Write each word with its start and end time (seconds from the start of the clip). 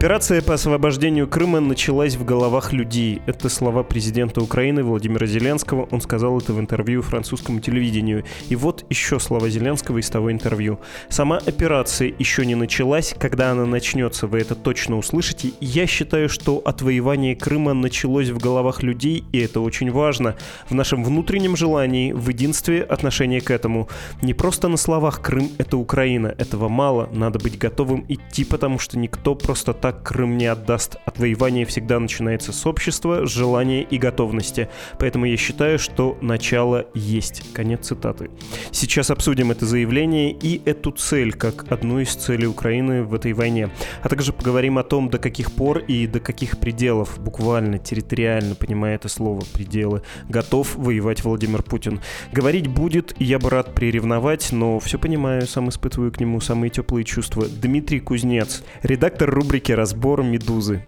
Операция 0.00 0.40
по 0.40 0.54
освобождению 0.54 1.28
Крыма 1.28 1.60
началась 1.60 2.16
в 2.16 2.24
головах 2.24 2.72
людей. 2.72 3.20
Это 3.26 3.50
слова 3.50 3.82
президента 3.82 4.40
Украины 4.40 4.82
Владимира 4.82 5.26
Зеленского. 5.26 5.88
Он 5.90 6.00
сказал 6.00 6.38
это 6.38 6.54
в 6.54 6.58
интервью 6.58 7.02
французскому 7.02 7.60
телевидению. 7.60 8.24
И 8.48 8.56
вот 8.56 8.86
еще 8.88 9.20
слова 9.20 9.50
Зеленского 9.50 9.98
из 9.98 10.08
того 10.08 10.32
интервью. 10.32 10.80
Сама 11.10 11.36
операция 11.36 12.14
еще 12.18 12.46
не 12.46 12.54
началась. 12.54 13.14
Когда 13.18 13.50
она 13.50 13.66
начнется, 13.66 14.26
вы 14.26 14.38
это 14.38 14.54
точно 14.54 14.96
услышите. 14.96 15.52
Я 15.60 15.86
считаю, 15.86 16.30
что 16.30 16.62
отвоевание 16.64 17.36
Крыма 17.36 17.74
началось 17.74 18.30
в 18.30 18.38
головах 18.38 18.82
людей, 18.82 19.24
и 19.32 19.38
это 19.40 19.60
очень 19.60 19.90
важно. 19.90 20.34
В 20.70 20.74
нашем 20.74 21.04
внутреннем 21.04 21.56
желании, 21.56 22.12
в 22.12 22.26
единстве 22.30 22.82
отношения 22.84 23.42
к 23.42 23.50
этому. 23.50 23.86
Не 24.22 24.32
просто 24.32 24.68
на 24.68 24.78
словах 24.78 25.20
Крым— 25.20 25.50
это 25.58 25.76
Украина. 25.76 26.28
Этого 26.38 26.70
мало. 26.70 27.10
Надо 27.12 27.38
быть 27.38 27.58
готовым 27.58 28.06
идти, 28.08 28.46
потому 28.46 28.78
что 28.78 28.98
никто 28.98 29.34
просто 29.34 29.74
так 29.74 29.89
так 29.90 30.04
Крым 30.04 30.38
не 30.38 30.46
отдаст. 30.46 30.96
Отвоевание 31.04 31.64
всегда 31.64 31.98
начинается 31.98 32.52
с 32.52 32.64
общества, 32.64 33.26
желания 33.26 33.82
и 33.82 33.98
готовности. 33.98 34.68
Поэтому 34.98 35.24
я 35.24 35.36
считаю, 35.36 35.80
что 35.80 36.16
начало 36.20 36.86
есть. 36.94 37.52
Конец 37.52 37.88
цитаты. 37.88 38.30
Сейчас 38.70 39.10
обсудим 39.10 39.50
это 39.50 39.66
заявление 39.66 40.30
и 40.30 40.62
эту 40.64 40.92
цель, 40.92 41.32
как 41.32 41.72
одну 41.72 41.98
из 41.98 42.14
целей 42.14 42.46
Украины 42.46 43.02
в 43.02 43.14
этой 43.14 43.32
войне. 43.32 43.70
А 44.02 44.08
также 44.08 44.32
поговорим 44.32 44.78
о 44.78 44.84
том, 44.84 45.10
до 45.10 45.18
каких 45.18 45.50
пор 45.52 45.78
и 45.78 46.06
до 46.06 46.20
каких 46.20 46.60
пределов, 46.60 47.18
буквально, 47.18 47.78
территориально, 47.78 48.54
понимая 48.54 48.94
это 48.94 49.08
слово, 49.08 49.42
пределы, 49.52 50.02
готов 50.28 50.76
воевать 50.76 51.24
Владимир 51.24 51.64
Путин. 51.64 52.00
Говорить 52.32 52.68
будет, 52.68 53.14
я 53.18 53.40
бы 53.40 53.50
рад 53.50 53.74
приревновать, 53.74 54.52
но 54.52 54.78
все 54.78 54.98
понимаю, 54.98 55.48
сам 55.48 55.68
испытываю 55.68 56.12
к 56.12 56.20
нему 56.20 56.40
самые 56.40 56.70
теплые 56.70 57.04
чувства. 57.04 57.46
Дмитрий 57.48 57.98
Кузнец, 57.98 58.62
редактор 58.82 59.30
рубрики 59.30 59.72
разбор 59.80 60.22
медузы. 60.22 60.82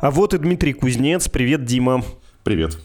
А 0.00 0.10
вот 0.10 0.32
и 0.32 0.38
Дмитрий 0.38 0.72
Кузнец. 0.72 1.28
Привет, 1.28 1.66
Дима. 1.66 2.02
Привет. 2.42 2.78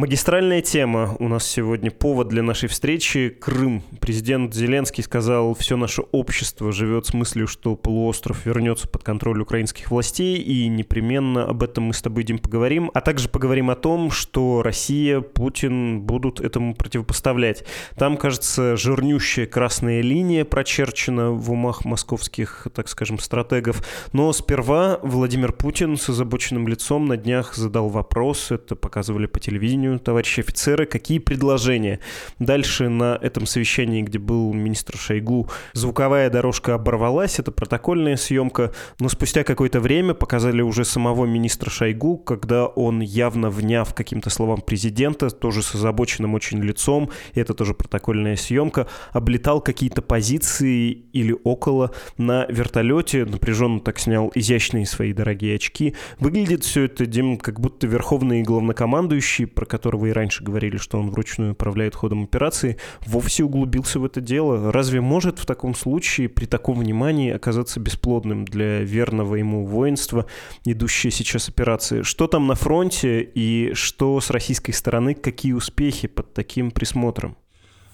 Магистральная 0.00 0.62
тема 0.62 1.14
у 1.18 1.28
нас 1.28 1.46
сегодня, 1.46 1.90
повод 1.90 2.28
для 2.28 2.42
нашей 2.42 2.70
встречи– 2.70 3.28
Крым. 3.40 3.82
Президент 4.00 4.54
Зеленский 4.54 5.04
сказал, 5.04 5.52
все 5.52 5.76
наше 5.76 6.00
общество 6.00 6.72
живет 6.72 7.04
с 7.04 7.12
мыслью, 7.12 7.46
что 7.46 7.76
полуостров 7.76 8.46
вернется 8.46 8.88
под 8.88 9.02
контроль 9.02 9.42
украинских 9.42 9.90
властей, 9.90 10.38
и 10.38 10.68
непременно 10.68 11.44
об 11.44 11.62
этом 11.62 11.84
мы 11.84 11.92
с 11.92 12.00
тобой, 12.00 12.24
Дим, 12.24 12.38
поговорим. 12.38 12.90
А 12.94 13.02
также 13.02 13.28
поговорим 13.28 13.68
о 13.68 13.76
том, 13.76 14.10
что 14.10 14.62
Россия, 14.62 15.20
Путин 15.20 16.00
будут 16.00 16.40
этому 16.40 16.74
противопоставлять. 16.74 17.66
Там, 17.98 18.16
кажется, 18.16 18.78
жирнющая 18.78 19.44
красная 19.44 20.00
линия 20.00 20.46
прочерчена 20.46 21.32
в 21.32 21.52
умах 21.52 21.84
московских, 21.84 22.68
так 22.74 22.88
скажем, 22.88 23.18
стратегов. 23.18 23.86
Но 24.14 24.32
сперва 24.32 24.98
Владимир 25.02 25.52
Путин 25.52 25.98
с 25.98 26.08
озабоченным 26.08 26.68
лицом 26.68 27.04
на 27.04 27.18
днях 27.18 27.54
задал 27.54 27.90
вопрос, 27.90 28.50
это 28.50 28.76
показывали 28.76 29.26
по 29.26 29.38
телевизору, 29.38 29.89
телевидению, 29.90 30.00
товарищи 30.00 30.40
офицеры, 30.40 30.86
какие 30.86 31.18
предложения. 31.18 32.00
Дальше 32.38 32.88
на 32.88 33.18
этом 33.20 33.46
совещании, 33.46 34.02
где 34.02 34.18
был 34.18 34.52
министр 34.52 34.96
Шойгу, 34.96 35.48
звуковая 35.72 36.30
дорожка 36.30 36.74
оборвалась, 36.74 37.38
это 37.38 37.50
протокольная 37.52 38.16
съемка, 38.16 38.72
но 38.98 39.08
спустя 39.08 39.44
какое-то 39.44 39.80
время 39.80 40.14
показали 40.14 40.62
уже 40.62 40.84
самого 40.84 41.26
министра 41.26 41.70
Шойгу, 41.70 42.18
когда 42.18 42.66
он 42.66 43.00
явно 43.00 43.50
вняв 43.50 43.94
каким-то 43.94 44.30
словам 44.30 44.60
президента, 44.60 45.30
тоже 45.30 45.62
с 45.62 45.74
озабоченным 45.74 46.34
очень 46.34 46.62
лицом, 46.62 47.10
и 47.34 47.40
это 47.40 47.54
тоже 47.54 47.74
протокольная 47.74 48.36
съемка, 48.36 48.86
облетал 49.12 49.60
какие-то 49.60 50.02
позиции 50.02 50.90
или 51.12 51.36
около 51.44 51.90
на 52.18 52.46
вертолете, 52.48 53.24
напряженно 53.24 53.80
так 53.80 53.98
снял 53.98 54.30
изящные 54.34 54.86
свои 54.86 55.12
дорогие 55.12 55.56
очки. 55.56 55.94
Выглядит 56.18 56.64
все 56.64 56.84
это, 56.84 57.06
Дим, 57.06 57.38
как 57.38 57.60
будто 57.60 57.86
верховный 57.86 58.42
главнокомандующий 58.42 59.46
про 59.46 59.66
которого 59.70 60.06
и 60.06 60.12
раньше 60.12 60.44
говорили, 60.44 60.76
что 60.76 60.98
он 60.98 61.10
вручную 61.10 61.52
управляет 61.52 61.94
ходом 61.94 62.24
операции, 62.24 62.76
вовсе 63.06 63.44
углубился 63.44 63.98
в 64.00 64.04
это 64.04 64.20
дело. 64.20 64.72
Разве 64.72 65.00
может 65.00 65.38
в 65.38 65.46
таком 65.46 65.74
случае, 65.74 66.28
при 66.28 66.44
таком 66.44 66.80
внимании, 66.80 67.30
оказаться 67.30 67.80
бесплодным 67.80 68.44
для 68.44 68.80
верного 68.80 69.36
ему 69.36 69.64
воинства, 69.64 70.26
идущей 70.64 71.10
сейчас 71.10 71.48
операции? 71.48 72.02
Что 72.02 72.26
там 72.26 72.46
на 72.46 72.54
фронте 72.54 73.22
и 73.22 73.72
что 73.74 74.20
с 74.20 74.30
российской 74.30 74.72
стороны, 74.72 75.14
какие 75.14 75.52
успехи 75.52 76.08
под 76.08 76.34
таким 76.34 76.70
присмотром? 76.70 77.36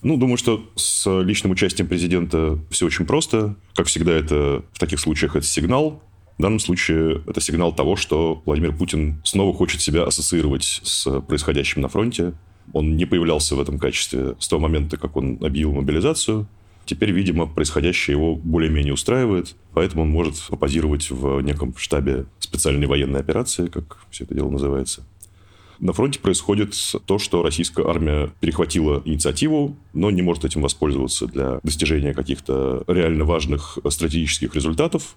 Ну, 0.02 0.16
думаю, 0.16 0.36
что 0.36 0.70
с 0.76 1.20
личным 1.22 1.52
участием 1.52 1.88
президента 1.88 2.58
все 2.70 2.86
очень 2.86 3.06
просто. 3.06 3.56
Как 3.74 3.86
всегда, 3.86 4.12
это 4.12 4.64
в 4.72 4.78
таких 4.78 5.00
случаях 5.00 5.36
это 5.36 5.46
сигнал. 5.46 6.02
В 6.38 6.42
данном 6.42 6.58
случае 6.58 7.22
это 7.26 7.40
сигнал 7.40 7.74
того, 7.74 7.96
что 7.96 8.42
Владимир 8.44 8.76
Путин 8.76 9.22
снова 9.24 9.54
хочет 9.54 9.80
себя 9.80 10.04
ассоциировать 10.04 10.80
с 10.82 11.20
происходящим 11.22 11.80
на 11.80 11.88
фронте. 11.88 12.34
Он 12.74 12.96
не 12.96 13.06
появлялся 13.06 13.56
в 13.56 13.60
этом 13.60 13.78
качестве 13.78 14.34
с 14.38 14.48
того 14.48 14.60
момента, 14.60 14.98
как 14.98 15.16
он 15.16 15.38
объявил 15.40 15.72
мобилизацию. 15.72 16.46
Теперь, 16.84 17.10
видимо, 17.10 17.46
происходящее 17.46 18.16
его 18.16 18.36
более-менее 18.36 18.92
устраивает, 18.92 19.56
поэтому 19.72 20.02
он 20.02 20.10
может 20.10 20.40
попозировать 20.48 21.10
в 21.10 21.40
неком 21.40 21.74
штабе 21.76 22.26
специальной 22.38 22.86
военной 22.86 23.20
операции, 23.20 23.66
как 23.66 23.98
все 24.10 24.24
это 24.24 24.34
дело 24.34 24.50
называется. 24.50 25.04
На 25.78 25.92
фронте 25.92 26.20
происходит 26.20 26.74
то, 27.06 27.18
что 27.18 27.42
российская 27.42 27.86
армия 27.86 28.30
перехватила 28.40 29.02
инициативу, 29.04 29.76
но 29.94 30.10
не 30.10 30.22
может 30.22 30.44
этим 30.44 30.62
воспользоваться 30.62 31.26
для 31.26 31.60
достижения 31.62 32.14
каких-то 32.14 32.84
реально 32.86 33.24
важных 33.24 33.78
стратегических 33.88 34.54
результатов 34.54 35.16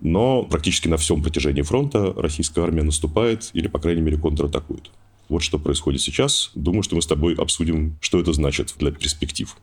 но 0.00 0.42
практически 0.44 0.88
на 0.88 0.96
всем 0.96 1.22
протяжении 1.22 1.62
фронта 1.62 2.12
российская 2.16 2.62
армия 2.62 2.82
наступает 2.82 3.50
или, 3.52 3.68
по 3.68 3.78
крайней 3.78 4.02
мере, 4.02 4.18
контратакует. 4.18 4.90
Вот 5.28 5.42
что 5.42 5.58
происходит 5.58 6.02
сейчас. 6.02 6.50
Думаю, 6.54 6.82
что 6.82 6.96
мы 6.96 7.02
с 7.02 7.06
тобой 7.06 7.34
обсудим, 7.34 7.96
что 8.00 8.20
это 8.20 8.32
значит 8.32 8.74
для 8.78 8.90
перспектив. 8.90 9.56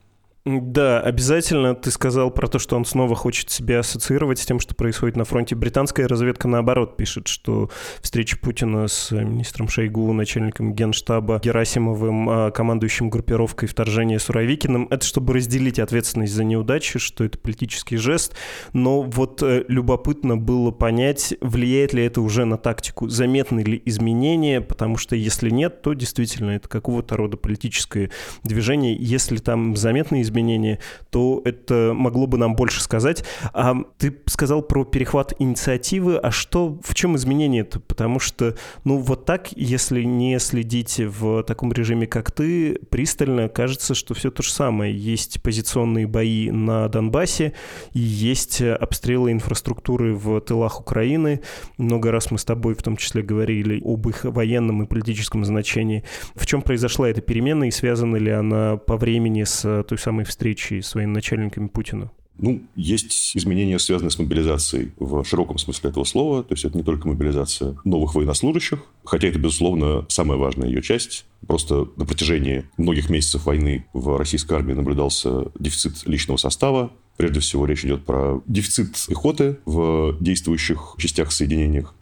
Да, 0.43 0.99
обязательно. 0.99 1.75
Ты 1.75 1.91
сказал 1.91 2.31
про 2.31 2.47
то, 2.47 2.57
что 2.57 2.75
он 2.75 2.83
снова 2.83 3.15
хочет 3.15 3.51
себя 3.51 3.79
ассоциировать 3.79 4.39
с 4.39 4.45
тем, 4.45 4.59
что 4.59 4.73
происходит 4.73 5.15
на 5.15 5.23
фронте. 5.23 5.53
Британская 5.53 6.07
разведка, 6.07 6.47
наоборот, 6.47 6.97
пишет, 6.97 7.27
что 7.27 7.69
встреча 8.01 8.39
Путина 8.39 8.87
с 8.87 9.11
министром 9.11 9.69
Шойгу, 9.69 10.11
начальником 10.13 10.73
генштаба 10.73 11.39
Герасимовым, 11.43 12.27
а, 12.27 12.49
командующим 12.49 13.11
группировкой 13.11 13.69
вторжения 13.69 14.17
Суровикиным, 14.17 14.87
это 14.89 15.05
чтобы 15.05 15.33
разделить 15.35 15.77
ответственность 15.77 16.33
за 16.33 16.43
неудачи, 16.43 16.97
что 16.97 17.23
это 17.23 17.37
политический 17.37 17.97
жест. 17.97 18.33
Но 18.73 19.03
вот 19.03 19.43
э, 19.43 19.63
любопытно 19.67 20.37
было 20.37 20.71
понять, 20.71 21.35
влияет 21.41 21.93
ли 21.93 22.03
это 22.03 22.19
уже 22.19 22.45
на 22.45 22.57
тактику, 22.57 23.09
заметны 23.09 23.59
ли 23.59 23.79
изменения, 23.85 24.59
потому 24.59 24.97
что 24.97 25.15
если 25.15 25.51
нет, 25.51 25.83
то 25.83 25.93
действительно 25.93 26.51
это 26.51 26.67
какого-то 26.67 27.15
рода 27.15 27.37
политическое 27.37 28.09
движение. 28.43 28.97
Если 28.99 29.37
там 29.37 29.75
заметные 29.75 30.23
изменения, 30.23 30.30
изменения, 30.31 30.79
то 31.09 31.41
это 31.45 31.93
могло 31.93 32.27
бы 32.27 32.37
нам 32.37 32.55
больше 32.55 32.81
сказать. 32.81 33.23
А 33.53 33.75
ты 33.97 34.17
сказал 34.25 34.61
про 34.61 34.85
перехват 34.85 35.33
инициативы, 35.39 36.17
а 36.17 36.31
что, 36.31 36.79
в 36.83 36.95
чем 36.95 37.15
изменение-то? 37.15 37.79
Потому 37.81 38.19
что, 38.19 38.55
ну, 38.83 38.97
вот 38.97 39.25
так, 39.25 39.51
если 39.51 40.03
не 40.03 40.39
следить 40.39 40.99
в 40.99 41.43
таком 41.43 41.71
режиме, 41.73 42.07
как 42.07 42.31
ты, 42.31 42.79
пристально 42.89 43.49
кажется, 43.49 43.93
что 43.93 44.13
все 44.13 44.31
то 44.31 44.43
же 44.43 44.51
самое. 44.51 44.95
Есть 44.97 45.41
позиционные 45.41 46.07
бои 46.07 46.49
на 46.49 46.87
Донбассе, 46.87 47.53
и 47.93 47.99
есть 47.99 48.61
обстрелы 48.61 49.31
инфраструктуры 49.31 50.15
в 50.15 50.39
тылах 50.41 50.79
Украины. 50.79 51.41
Много 51.77 52.11
раз 52.11 52.31
мы 52.31 52.37
с 52.37 52.45
тобой 52.45 52.75
в 52.75 52.83
том 52.83 52.97
числе 52.97 53.21
говорили 53.21 53.81
об 53.83 54.07
их 54.07 54.23
военном 54.23 54.83
и 54.83 54.87
политическом 54.87 55.43
значении. 55.43 56.03
В 56.35 56.45
чем 56.45 56.61
произошла 56.61 57.09
эта 57.09 57.21
перемена 57.21 57.65
и 57.65 57.71
связана 57.71 58.15
ли 58.15 58.31
она 58.31 58.77
по 58.77 58.97
времени 58.97 59.43
с 59.43 59.83
той 59.83 59.97
самой 59.97 60.20
самой 60.21 60.25
встречи 60.25 60.81
с 60.81 60.95
военачальниками 60.95 61.67
Путина? 61.67 62.11
Ну, 62.37 62.63
есть 62.75 63.35
изменения, 63.35 63.77
связанные 63.77 64.09
с 64.09 64.17
мобилизацией 64.17 64.91
в 64.97 65.23
широком 65.25 65.57
смысле 65.57 65.89
этого 65.89 66.05
слова. 66.05 66.43
То 66.43 66.53
есть 66.53 66.65
это 66.65 66.77
не 66.77 66.83
только 66.83 67.07
мобилизация 67.07 67.77
новых 67.83 68.15
военнослужащих, 68.15 68.79
хотя 69.03 69.27
это, 69.27 69.37
безусловно, 69.37 70.05
самая 70.09 70.37
важная 70.37 70.67
ее 70.67 70.81
часть. 70.81 71.25
Просто 71.45 71.87
на 71.97 72.05
протяжении 72.05 72.63
многих 72.77 73.09
месяцев 73.09 73.45
войны 73.45 73.85
в 73.93 74.17
российской 74.17 74.53
армии 74.53 74.73
наблюдался 74.73 75.51
дефицит 75.59 76.07
личного 76.07 76.37
состава. 76.37 76.91
Прежде 77.17 77.41
всего 77.41 77.65
речь 77.65 77.85
идет 77.85 78.05
про 78.05 78.41
дефицит 78.47 78.95
пехоты 79.07 79.59
в 79.65 80.17
действующих 80.19 80.95
частях 80.97 81.31
соединениях. 81.31 81.93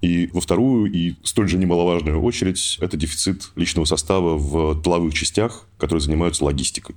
И 0.00 0.30
во 0.32 0.40
вторую 0.40 0.90
и 0.90 1.14
столь 1.22 1.48
же 1.48 1.58
немаловажную 1.58 2.20
очередь 2.20 2.78
это 2.80 2.96
дефицит 2.96 3.50
личного 3.54 3.84
состава 3.84 4.36
в 4.36 4.82
тыловых 4.82 5.14
частях, 5.14 5.68
которые 5.78 6.00
занимаются 6.00 6.44
логистикой. 6.44 6.96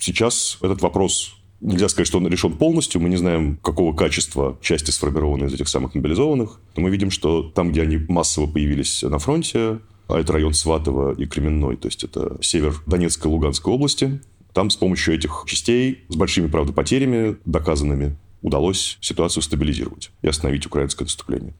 Сейчас 0.00 0.58
этот 0.60 0.82
вопрос 0.82 1.34
Нельзя 1.60 1.90
сказать, 1.90 2.06
что 2.06 2.16
он 2.16 2.26
решен 2.26 2.56
полностью. 2.56 3.02
Мы 3.02 3.10
не 3.10 3.16
знаем, 3.16 3.58
какого 3.58 3.94
качества 3.94 4.56
части 4.62 4.90
сформированы 4.90 5.44
из 5.44 5.52
этих 5.52 5.68
самых 5.68 5.94
мобилизованных. 5.94 6.58
Но 6.74 6.82
мы 6.82 6.90
видим, 6.90 7.10
что 7.10 7.42
там, 7.42 7.70
где 7.70 7.82
они 7.82 7.98
массово 8.08 8.46
появились 8.46 9.02
на 9.02 9.18
фронте, 9.18 9.80
а 10.08 10.18
это 10.18 10.32
район 10.32 10.54
Сватово 10.54 11.12
и 11.12 11.26
Кременной, 11.26 11.76
то 11.76 11.86
есть 11.86 12.02
это 12.02 12.38
север 12.40 12.82
Донецкой 12.86 13.30
и 13.30 13.34
Луганской 13.34 13.72
области, 13.72 14.20
там 14.54 14.70
с 14.70 14.76
помощью 14.76 15.14
этих 15.14 15.44
частей, 15.46 16.04
с 16.08 16.16
большими, 16.16 16.48
правда, 16.48 16.72
потерями 16.72 17.36
доказанными, 17.44 18.16
удалось 18.42 18.96
ситуацию 19.00 19.42
стабилизировать 19.42 20.10
и 20.22 20.28
остановить 20.28 20.66
украинское 20.66 21.04
наступление. 21.04 21.54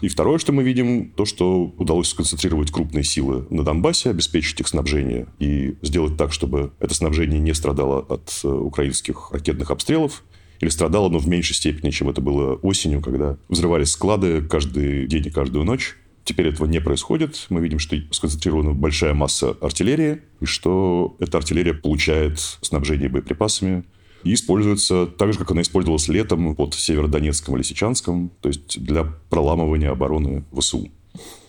И 0.00 0.08
второе, 0.08 0.38
что 0.38 0.52
мы 0.52 0.62
видим, 0.62 1.10
то, 1.10 1.24
что 1.24 1.72
удалось 1.78 2.08
сконцентрировать 2.08 2.70
крупные 2.70 3.04
силы 3.04 3.46
на 3.50 3.62
Донбассе, 3.62 4.10
обеспечить 4.10 4.60
их 4.60 4.68
снабжение 4.68 5.26
и 5.38 5.76
сделать 5.82 6.16
так, 6.16 6.32
чтобы 6.32 6.72
это 6.80 6.94
снабжение 6.94 7.40
не 7.40 7.54
страдало 7.54 8.00
от 8.00 8.40
э, 8.44 8.48
украинских 8.48 9.30
ракетных 9.32 9.70
обстрелов, 9.70 10.24
или 10.60 10.68
страдало, 10.68 11.08
но 11.08 11.18
в 11.18 11.28
меньшей 11.28 11.54
степени, 11.54 11.90
чем 11.90 12.08
это 12.08 12.20
было 12.20 12.54
осенью, 12.54 13.00
когда 13.00 13.36
взрывались 13.48 13.90
склады 13.90 14.42
каждый 14.42 15.06
день 15.06 15.26
и 15.26 15.30
каждую 15.30 15.64
ночь. 15.64 15.96
Теперь 16.24 16.48
этого 16.48 16.66
не 16.66 16.80
происходит. 16.80 17.46
Мы 17.50 17.60
видим, 17.60 17.78
что 17.78 17.96
сконцентрирована 18.10 18.72
большая 18.72 19.12
масса 19.12 19.56
артиллерии, 19.60 20.22
и 20.40 20.46
что 20.46 21.16
эта 21.18 21.36
артиллерия 21.36 21.74
получает 21.74 22.38
снабжение 22.38 23.10
боеприпасами 23.10 23.84
и 24.24 24.34
используется 24.34 25.06
так 25.06 25.32
же, 25.32 25.38
как 25.38 25.50
она 25.52 25.62
использовалась 25.62 26.08
летом 26.08 26.54
под 26.56 26.74
Северодонецком 26.74 27.54
или 27.54 27.62
Лисичанском, 27.62 28.30
то 28.40 28.48
есть 28.48 28.82
для 28.82 29.04
проламывания 29.28 29.90
обороны 29.90 30.44
ВСУ. 30.58 30.88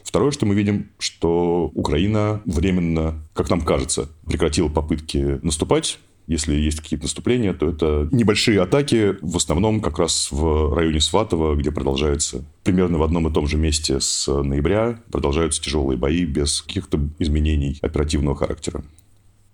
Второе, 0.03 0.31
что 0.31 0.45
мы 0.45 0.55
видим, 0.55 0.91
что 0.97 1.71
Украина 1.73 2.41
временно, 2.45 3.21
как 3.33 3.49
нам 3.49 3.61
кажется, 3.61 4.09
прекратила 4.25 4.69
попытки 4.69 5.39
наступать. 5.41 5.99
Если 6.27 6.55
есть 6.55 6.79
какие-то 6.79 7.05
наступления, 7.05 7.53
то 7.53 7.69
это 7.69 8.07
небольшие 8.11 8.61
атаки, 8.61 9.17
в 9.21 9.35
основном 9.37 9.79
как 9.79 9.99
раз 9.99 10.29
в 10.31 10.73
районе 10.73 10.99
Сватова, 10.99 11.55
где 11.55 11.71
продолжается 11.71 12.45
примерно 12.63 12.97
в 12.97 13.03
одном 13.03 13.27
и 13.27 13.33
том 13.33 13.45
же 13.47 13.57
месте 13.57 13.99
с 13.99 14.27
ноября, 14.27 14.99
продолжаются 15.11 15.61
тяжелые 15.61 15.97
бои 15.97 16.25
без 16.25 16.61
каких-то 16.61 16.99
изменений 17.19 17.77
оперативного 17.81 18.35
характера. 18.35 18.83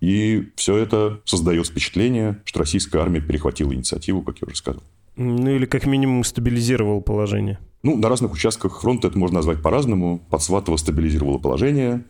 И 0.02 0.50
все 0.56 0.78
это 0.78 1.22
создает 1.26 1.68
впечатление, 1.68 2.42
что 2.44 2.60
российская 2.60 3.00
армия 3.00 3.22
перехватила 3.22 3.74
инициативу, 3.74 4.22
как 4.24 4.40
я 4.42 4.48
уже 4.48 4.58
сказал. 4.58 4.84
Ну 5.16 5.50
или 5.50 5.66
как 5.66 5.86
минимум 5.86 6.24
стабилизировал 6.24 7.02
положение. 7.02 7.60
Ну, 7.84 7.98
на 7.98 8.10
разных 8.10 8.34
участках 8.34 8.82
фронта 8.82 9.08
это 9.08 9.18
можно 9.18 9.38
назвать 9.38 9.62
по-разному. 9.62 10.20
Под 10.30 10.42
Сватово 10.42 10.78
стабилизировало 10.78 11.38
положение. 11.38 12.04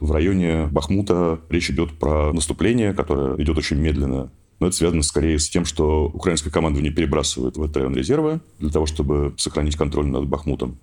В 0.00 0.12
районе 0.12 0.66
Бахмута 0.66 1.40
речь 1.50 1.70
идет 1.70 1.98
про 1.98 2.32
наступление, 2.32 2.94
которое 2.94 3.36
идет 3.42 3.58
очень 3.58 3.76
медленно. 3.76 4.30
Но 4.60 4.68
это 4.68 4.76
связано 4.76 5.02
скорее 5.02 5.38
с 5.38 5.48
тем, 5.48 5.64
что 5.64 6.06
украинское 6.06 6.52
командование 6.52 6.92
перебрасывает 6.92 7.56
в 7.56 7.62
этот 7.62 7.76
район 7.76 7.94
резервы 7.94 8.40
для 8.58 8.70
того, 8.70 8.86
чтобы 8.86 9.34
сохранить 9.36 9.76
контроль 9.76 10.06
над 10.06 10.26
Бахмутом. 10.26 10.78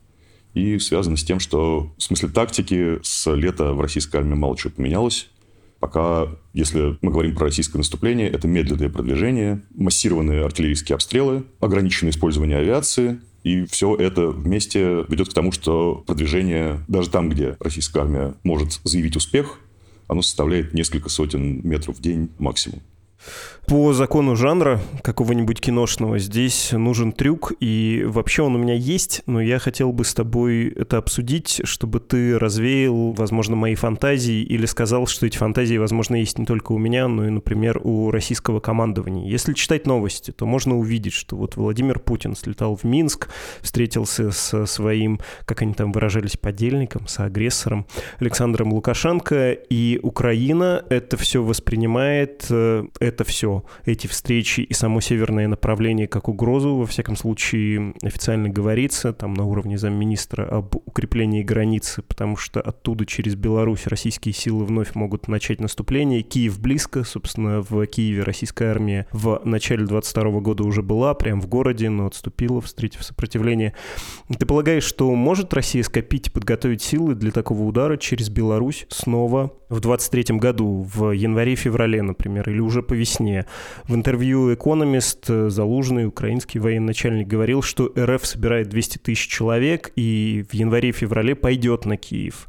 И 0.54 0.78
связано 0.80 1.18
с 1.18 1.24
тем, 1.24 1.40
что 1.40 1.94
в 1.98 2.04
смысле 2.04 2.30
тактики 2.30 3.00
с 3.04 3.34
лета 3.34 3.74
в 3.74 3.82
российской 3.82 4.18
армии 4.18 4.36
мало 4.36 4.58
чего 4.58 4.74
поменялось. 4.76 5.30
Пока, 5.82 6.28
если 6.54 7.00
мы 7.02 7.12
говорим 7.12 7.34
про 7.36 7.46
российское 7.46 7.80
наступление, 7.80 8.30
это 8.30 8.48
медленное 8.48 8.88
продвижение, 8.88 9.64
массированные 9.74 10.46
артиллерийские 10.46 10.94
обстрелы, 10.94 11.44
ограниченное 11.60 12.12
использование 12.12 12.60
авиации, 12.60 13.20
и 13.44 13.66
все 13.66 13.96
это 13.96 14.28
вместе 14.28 15.04
ведет 15.10 15.30
к 15.30 15.34
тому, 15.34 15.52
что 15.52 16.04
продвижение, 16.06 16.86
даже 16.88 17.10
там, 17.10 17.30
где 17.30 17.58
российская 17.60 18.02
армия 18.02 18.36
может 18.44 18.80
заявить 18.84 19.16
успех, 19.16 19.60
оно 20.08 20.22
составляет 20.22 20.76
несколько 20.76 21.10
сотен 21.10 21.68
метров 21.68 21.98
в 21.98 22.02
день 22.02 22.30
максимум. 22.38 22.82
По 23.68 23.94
закону 23.94 24.36
жанра 24.36 24.82
какого-нибудь 25.02 25.62
киношного 25.62 26.20
здесь 26.20 26.72
нужен 26.74 27.14
трюк, 27.14 27.54
и 27.62 28.04
вообще 28.06 28.42
он 28.42 28.56
у 28.56 28.58
меня 28.58 28.74
есть, 28.74 29.22
но 29.28 29.40
я 29.40 29.60
хотел 29.60 29.94
бы 29.94 30.04
с 30.04 30.14
тобой 30.14 30.68
это 30.70 30.98
обсудить, 30.98 31.62
чтобы 31.64 32.02
ты 32.02 32.38
развеял, 32.38 33.14
возможно, 33.14 33.56
мои 33.56 33.76
фантазии 33.76 34.42
или 34.42 34.66
сказал, 34.66 35.08
что 35.08 35.26
эти 35.26 35.38
фантазии, 35.38 35.78
возможно, 35.78 36.16
есть 36.16 36.38
не 36.38 36.46
только 36.46 36.74
у 36.74 36.78
меня, 36.78 37.08
но 37.08 37.28
и, 37.28 37.30
например, 37.30 37.80
у 37.82 38.12
российского 38.12 38.60
командования. 38.60 39.30
Если 39.30 39.54
читать 39.54 39.88
новости, 39.88 40.32
то 40.32 40.46
можно 40.46 40.78
увидеть, 40.78 41.14
что 41.14 41.38
вот 41.38 41.56
Владимир 41.56 42.00
Путин 42.00 42.36
слетал 42.36 42.76
в 42.76 42.84
Минск, 42.84 43.30
встретился 43.62 44.32
со 44.32 44.66
своим, 44.66 45.22
как 45.46 45.62
они 45.62 45.74
там 45.74 45.94
выражались, 45.94 46.36
подельником, 46.36 47.08
с 47.08 47.20
агрессором 47.20 47.86
Александром 48.20 48.74
Лукашенко, 48.74 49.52
и 49.52 50.00
Украина 50.04 50.84
это 50.90 51.16
все 51.16 51.42
воспринимает, 51.42 52.48
э, 52.50 52.84
это 53.12 53.24
все, 53.24 53.64
эти 53.86 54.08
встречи 54.08 54.62
и 54.62 54.74
само 54.74 55.02
северное 55.02 55.48
направление 55.48 56.08
как 56.08 56.30
угрозу, 56.30 56.76
во 56.76 56.86
всяком 56.86 57.16
случае, 57.16 57.94
официально 58.02 58.50
говорится, 58.50 59.14
там 59.14 59.34
на 59.34 59.46
уровне 59.46 59.78
замминистра 59.78 60.44
об 60.46 60.76
укреплении 60.76 61.44
границы, 61.44 62.02
потому 62.02 62.38
что 62.38 62.62
оттуда 62.62 63.06
через 63.06 63.36
Беларусь 63.36 63.88
российские 63.88 64.34
силы 64.34 64.66
вновь 64.66 64.96
могут 64.96 65.28
начать 65.28 65.60
наступление. 65.60 66.22
Киев 66.22 66.60
близко, 66.60 67.04
собственно, 67.04 67.62
в 67.62 67.86
Киеве 67.86 68.24
российская 68.24 68.72
армия 68.72 69.08
в 69.12 69.42
начале 69.44 69.86
22 69.86 70.40
года 70.40 70.64
уже 70.64 70.82
была, 70.82 71.14
прям 71.14 71.42
в 71.42 71.48
городе, 71.48 71.90
но 71.90 72.08
отступила, 72.08 72.62
встретив 72.62 73.04
сопротивление. 73.04 73.74
Ты 74.40 74.46
полагаешь, 74.46 74.84
что 74.84 75.14
может 75.14 75.54
Россия 75.54 75.84
скопить 75.84 76.28
и 76.28 76.32
подготовить 76.32 76.82
силы 76.82 77.16
для 77.16 77.32
такого 77.32 77.64
удара 77.64 77.98
через 77.98 78.30
Беларусь 78.30 78.86
снова 78.90 79.54
в 79.70 79.80
23 79.80 80.38
году, 80.38 80.88
в 80.94 81.12
январе-феврале, 81.12 82.02
например, 82.02 82.50
или 82.50 82.60
уже 82.60 82.84
по 82.84 82.94
весне. 83.02 83.46
В 83.88 83.96
интервью 83.96 84.54
«Экономист» 84.54 85.26
Залужный, 85.28 86.06
украинский 86.06 86.60
военачальник, 86.60 87.28
говорил, 87.28 87.62
что 87.62 87.92
РФ 87.98 88.26
собирает 88.26 88.70
200 88.70 89.00
тысяч 89.00 89.28
человек 89.28 89.92
и 89.96 90.46
в 90.50 90.54
январе-феврале 90.54 91.36
пойдет 91.36 91.86
на 91.86 91.98
Киев. 91.98 92.48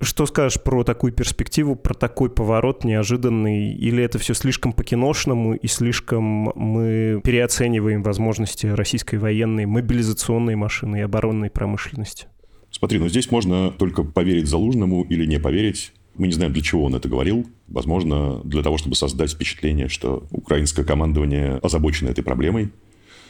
Что 0.00 0.26
скажешь 0.26 0.62
про 0.62 0.84
такую 0.84 1.12
перспективу, 1.12 1.74
про 1.74 1.94
такой 1.94 2.28
поворот 2.28 2.84
неожиданный? 2.84 3.72
Или 3.72 4.04
это 4.04 4.18
все 4.18 4.34
слишком 4.34 4.72
по-киношному 4.72 5.54
и 5.54 5.66
слишком 5.66 6.52
мы 6.54 7.20
переоцениваем 7.24 8.02
возможности 8.02 8.66
российской 8.66 9.16
военной 9.16 9.66
мобилизационной 9.66 10.56
машины 10.56 10.98
и 10.98 11.00
оборонной 11.00 11.50
промышленности? 11.50 12.26
Смотри, 12.70 12.98
ну 12.98 13.08
здесь 13.08 13.30
можно 13.30 13.70
только 13.70 14.02
поверить 14.02 14.48
Залужному 14.48 15.04
или 15.04 15.24
не 15.26 15.38
поверить. 15.38 15.92
Мы 16.16 16.26
не 16.28 16.32
знаем, 16.32 16.52
для 16.52 16.62
чего 16.62 16.84
он 16.84 16.94
это 16.94 17.08
говорил. 17.08 17.46
Возможно, 17.68 18.40
для 18.44 18.62
того, 18.62 18.78
чтобы 18.78 18.96
создать 18.96 19.32
впечатление, 19.32 19.88
что 19.88 20.26
украинское 20.30 20.84
командование 20.84 21.58
озабочено 21.62 22.08
этой 22.08 22.22
проблемой. 22.22 22.70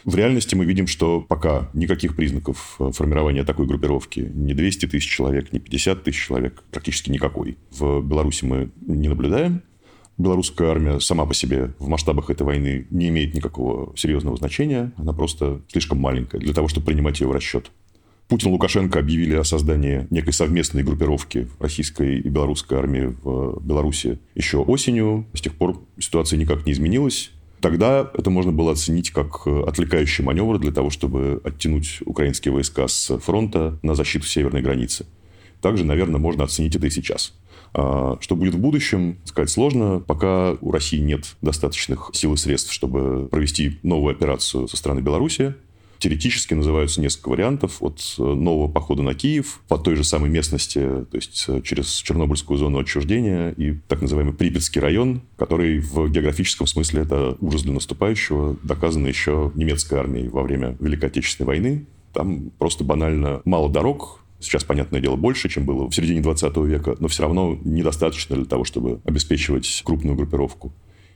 В 0.05 0.17
реальности 0.17 0.55
мы 0.55 0.67
видим, 0.67 0.87
что 0.87 1.23
пока 1.23 1.71
никаких 1.73 2.15
признаков 2.15 2.79
формирования 2.93 3.43
такой 3.43 3.67
группировки, 3.67 4.31
ни 4.35 4.53
200 4.53 4.87
тысяч 4.87 5.09
человек, 5.09 5.51
ни 5.53 5.59
50 5.59 6.05
тысяч 6.05 6.27
человек, 6.27 6.63
практически 6.71 7.11
никакой, 7.11 7.57
в 7.71 8.03
Беларуси 8.03 8.45
мы 8.45 8.71
не 8.87 9.09
наблюдаем. 9.09 9.63
Белорусская 10.19 10.69
армия 10.69 11.01
сама 11.01 11.27
по 11.27 11.35
себе 11.35 11.73
в 11.79 11.89
масштабах 11.89 12.31
этой 12.31 12.43
войны 12.43 12.87
не 12.91 13.09
имеет 13.09 13.35
никакого 13.35 13.97
серьезного 13.97 14.37
значения. 14.37 14.93
Она 14.97 15.13
просто 15.13 15.63
слишком 15.69 15.99
маленькая 15.99 16.39
для 16.39 16.53
того, 16.53 16.69
чтобы 16.69 16.87
принимать 16.87 17.21
ее 17.21 17.27
в 17.27 17.33
расчет. 17.33 17.71
Путин 18.29 18.49
и 18.49 18.53
Лукашенко 18.53 18.99
объявили 18.99 19.35
о 19.35 19.45
создании 19.45 20.07
некой 20.11 20.33
совместной 20.33 20.83
группировки 20.83 21.49
российской 21.61 22.21
и 22.21 22.29
белорусской 22.29 22.79
армии 22.79 23.15
в 23.23 23.61
Беларуси 23.63 24.19
еще 24.35 24.59
осенью. 24.59 25.27
С 25.35 25.41
тех 25.41 25.55
пор 25.55 25.81
ситуация 25.99 26.39
никак 26.39 26.65
не 26.65 26.73
изменилась. 26.73 27.33
Тогда 27.61 28.11
это 28.15 28.31
можно 28.31 28.53
было 28.53 28.73
оценить 28.73 29.11
как 29.11 29.47
отвлекающий 29.47 30.25
маневр 30.25 30.59
для 30.59 30.73
того, 30.73 30.91
чтобы 30.91 31.41
оттянуть 31.45 32.01
украинские 32.05 32.53
войска 32.53 32.89
с 32.89 33.19
фронта 33.19 33.79
на 33.83 33.95
защиту 33.95 34.27
северной 34.27 34.63
границы. 34.63 35.07
Также, 35.61 35.85
наверное, 35.85 36.19
можно 36.19 36.45
оценить 36.45 36.77
это 36.77 36.87
и 36.87 36.91
сейчас. 36.91 37.35
А 37.73 38.19
что 38.21 38.37
будет 38.37 38.55
в 38.55 38.59
будущем, 38.59 39.19
сказать 39.25 39.51
сложно. 39.51 39.99
Пока 40.01 40.57
у 40.61 40.71
России 40.71 40.99
нет 40.99 41.37
достаточных 41.41 42.11
сил 42.13 42.35
и 42.35 42.37
средств, 42.37 42.73
чтобы 42.73 43.29
провести 43.29 43.79
новую 43.83 44.15
операцию 44.15 44.69
со 44.69 44.77
стороны 44.77 45.01
Беларуси. 45.01 45.55
Теоретически 46.05 46.53
называются 46.53 47.01
несколько 47.01 47.31
вариантов. 47.31 47.79
От 47.81 47.99
э, 48.19 48.23
нового 48.23 48.71
похода 48.71 49.03
на 49.03 49.15
Киев 49.15 49.63
по 49.69 49.79
той 49.79 49.97
же 49.97 50.05
самой 50.05 50.29
местности, 50.29 50.81
то 50.81 51.15
есть 51.15 51.47
э, 51.49 51.63
через 51.63 51.95
Чернобыльскую 51.95 52.59
зону 52.59 52.79
отчуждения 52.79 53.53
и 53.53 53.73
так 53.89 54.03
называемый 54.03 54.35
Припятский 54.35 54.83
район, 54.83 55.23
который 55.39 55.79
в 55.79 56.11
географическом 56.11 56.67
смысле 56.67 57.03
это 57.03 57.39
ужас 57.41 57.63
для 57.63 57.73
наступающего, 57.73 58.55
доказано 58.63 59.07
еще 59.07 59.51
немецкой 59.55 59.95
армией 59.95 60.29
во 60.29 60.43
время 60.43 60.77
Великой 60.79 61.07
Отечественной 61.07 61.47
войны. 61.47 61.87
Там 62.13 62.51
просто 62.59 62.85
банально 62.85 63.41
мало 63.47 63.71
дорог, 63.71 64.21
Сейчас, 64.41 64.63
понятное 64.63 65.01
дело, 65.01 65.17
больше, 65.17 65.49
чем 65.49 65.65
было 65.65 65.89
в 65.89 65.95
середине 65.95 66.21
20 66.21 66.55
века, 66.59 66.97
но 66.99 67.09
все 67.09 67.23
равно 67.23 67.59
недостаточно 67.65 68.37
для 68.37 68.45
того, 68.45 68.65
чтобы 68.65 69.01
обеспечивать 69.05 69.81
крупную 69.87 70.17
группировку. 70.17 70.71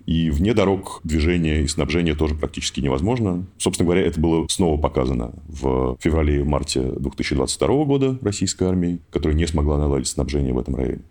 И 0.09 0.31
вне 0.31 0.55
дорог 0.55 1.03
движение 1.05 1.65
и 1.65 1.67
снабжение 1.67 2.15
тоже 2.15 2.35
практически 2.35 2.81
невозможно. 2.81 3.45
Собственно 3.59 3.85
говоря, 3.85 4.07
это 4.07 4.19
было 4.19 4.47
снова 4.49 4.81
показано 4.81 5.35
в 5.47 5.99
феврале-марте 6.01 6.81
2022 6.81 7.85
года 7.85 8.19
российской 8.23 8.69
армии, 8.69 9.01
которая 9.11 9.37
не 9.37 9.47
смогла 9.47 9.77
наладить 9.77 10.09
снабжение 10.09 10.55
в 10.55 10.59
этом 10.59 10.77
районе. 10.77 11.03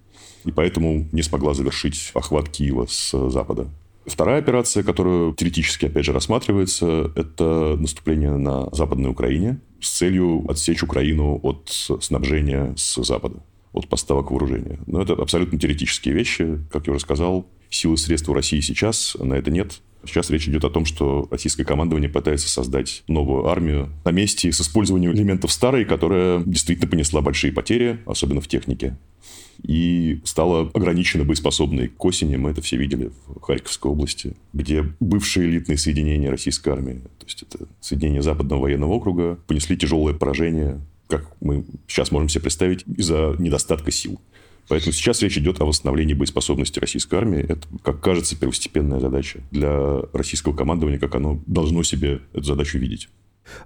И 0.46 0.51
поэтому 0.51 1.08
не 1.12 1.22
смогла 1.22 1.54
завершить 1.54 2.10
охват 2.16 2.50
Киева 2.50 2.88
с 2.89 3.30
запада. 3.30 3.68
Вторая 4.08 4.39
операция, 4.39 4.82
которая 4.82 5.32
теоретически, 5.34 5.86
опять 5.86 6.06
же, 6.06 6.12
рассматривается, 6.12 7.12
это 7.16 7.77
наступление 7.77 8.36
на 8.36 8.68
Западной 8.72 9.12
Украине 9.12 9.60
с 9.80 9.96
целью 9.96 10.44
отсечь 10.50 10.82
Украину 10.82 11.39
от 11.44 11.70
снабжения 12.01 12.74
с 12.75 13.00
Запада, 13.04 13.44
от 13.74 13.88
поставок 13.89 14.32
вооружения. 14.32 14.80
Но 14.88 15.04
это 15.04 15.13
абсолютно 15.13 15.60
теоретические 15.60 16.16
вещи. 16.16 16.58
Как 16.72 16.88
я 16.88 16.94
уже 16.94 17.01
сказал, 17.01 17.46
силы 17.69 17.95
и 17.95 17.97
средств 17.97 18.29
у 18.29 18.33
России 18.33 18.59
сейчас 18.59 19.15
на 19.19 19.33
это 19.33 19.51
нет. 19.51 19.81
Сейчас 20.05 20.29
речь 20.29 20.47
идет 20.47 20.63
о 20.63 20.69
том, 20.69 20.86
что 20.86 21.27
российское 21.31 21.65
командование 21.65 22.09
пытается 22.09 22.50
создать 22.50 23.03
новую 23.07 23.47
армию 23.47 23.89
на 24.05 24.12
месте 24.12 24.51
с 24.51 24.62
использованием 24.62 25.12
элементов 25.12 25.51
старой, 25.51 25.86
которая 25.86 26.41
действительно 26.45 26.89
понесла 26.89 27.21
большие 27.21 27.51
потери, 27.51 28.00
особенно 28.05 28.39
в 28.39 28.47
технике. 28.47 28.95
И 29.63 30.21
стала 30.24 30.69
ограничена 30.74 31.24
боеспособной 31.24 31.88
к 31.88 32.05
осени. 32.05 32.36
Мы 32.36 32.51
это 32.51 32.62
все 32.62 32.77
видели 32.77 33.12
в 33.25 33.41
Харьковской 33.41 33.91
области, 33.91 34.33
где 34.53 34.86
бывшие 35.00 35.50
элитные 35.50 35.77
соединения 35.77 36.29
российской 36.29 36.69
армии, 36.69 37.01
то 37.17 37.25
есть 37.25 37.43
это 37.43 37.67
соединения 37.81 38.21
Западного 38.21 38.62
военного 38.62 38.93
округа, 38.93 39.39
понесли 39.47 39.75
тяжелое 39.75 40.13
поражение, 40.13 40.79
как 41.07 41.25
мы 41.41 41.65
сейчас 41.88 42.12
можем 42.12 42.29
себе 42.29 42.43
представить, 42.43 42.83
из-за 42.86 43.36
недостатка 43.39 43.91
сил. 43.91 44.21
Поэтому 44.67 44.91
сейчас 44.91 45.21
речь 45.21 45.38
идет 45.38 45.62
о 45.62 45.65
восстановлении 45.65 46.13
боеспособности 46.13 46.79
российской 46.79 47.15
армии. 47.15 47.39
Это, 47.39 47.67
как 47.83 48.01
кажется, 48.01 48.38
первостепенная 48.38 49.00
задача 49.00 49.39
для 49.51 50.01
российского 50.13 50.53
командования, 50.53 51.00
как 51.00 51.15
оно 51.15 51.41
должно 51.45 51.83
себе 51.83 52.21
эту 52.33 52.43
задачу 52.43 52.77
видеть. 52.77 53.09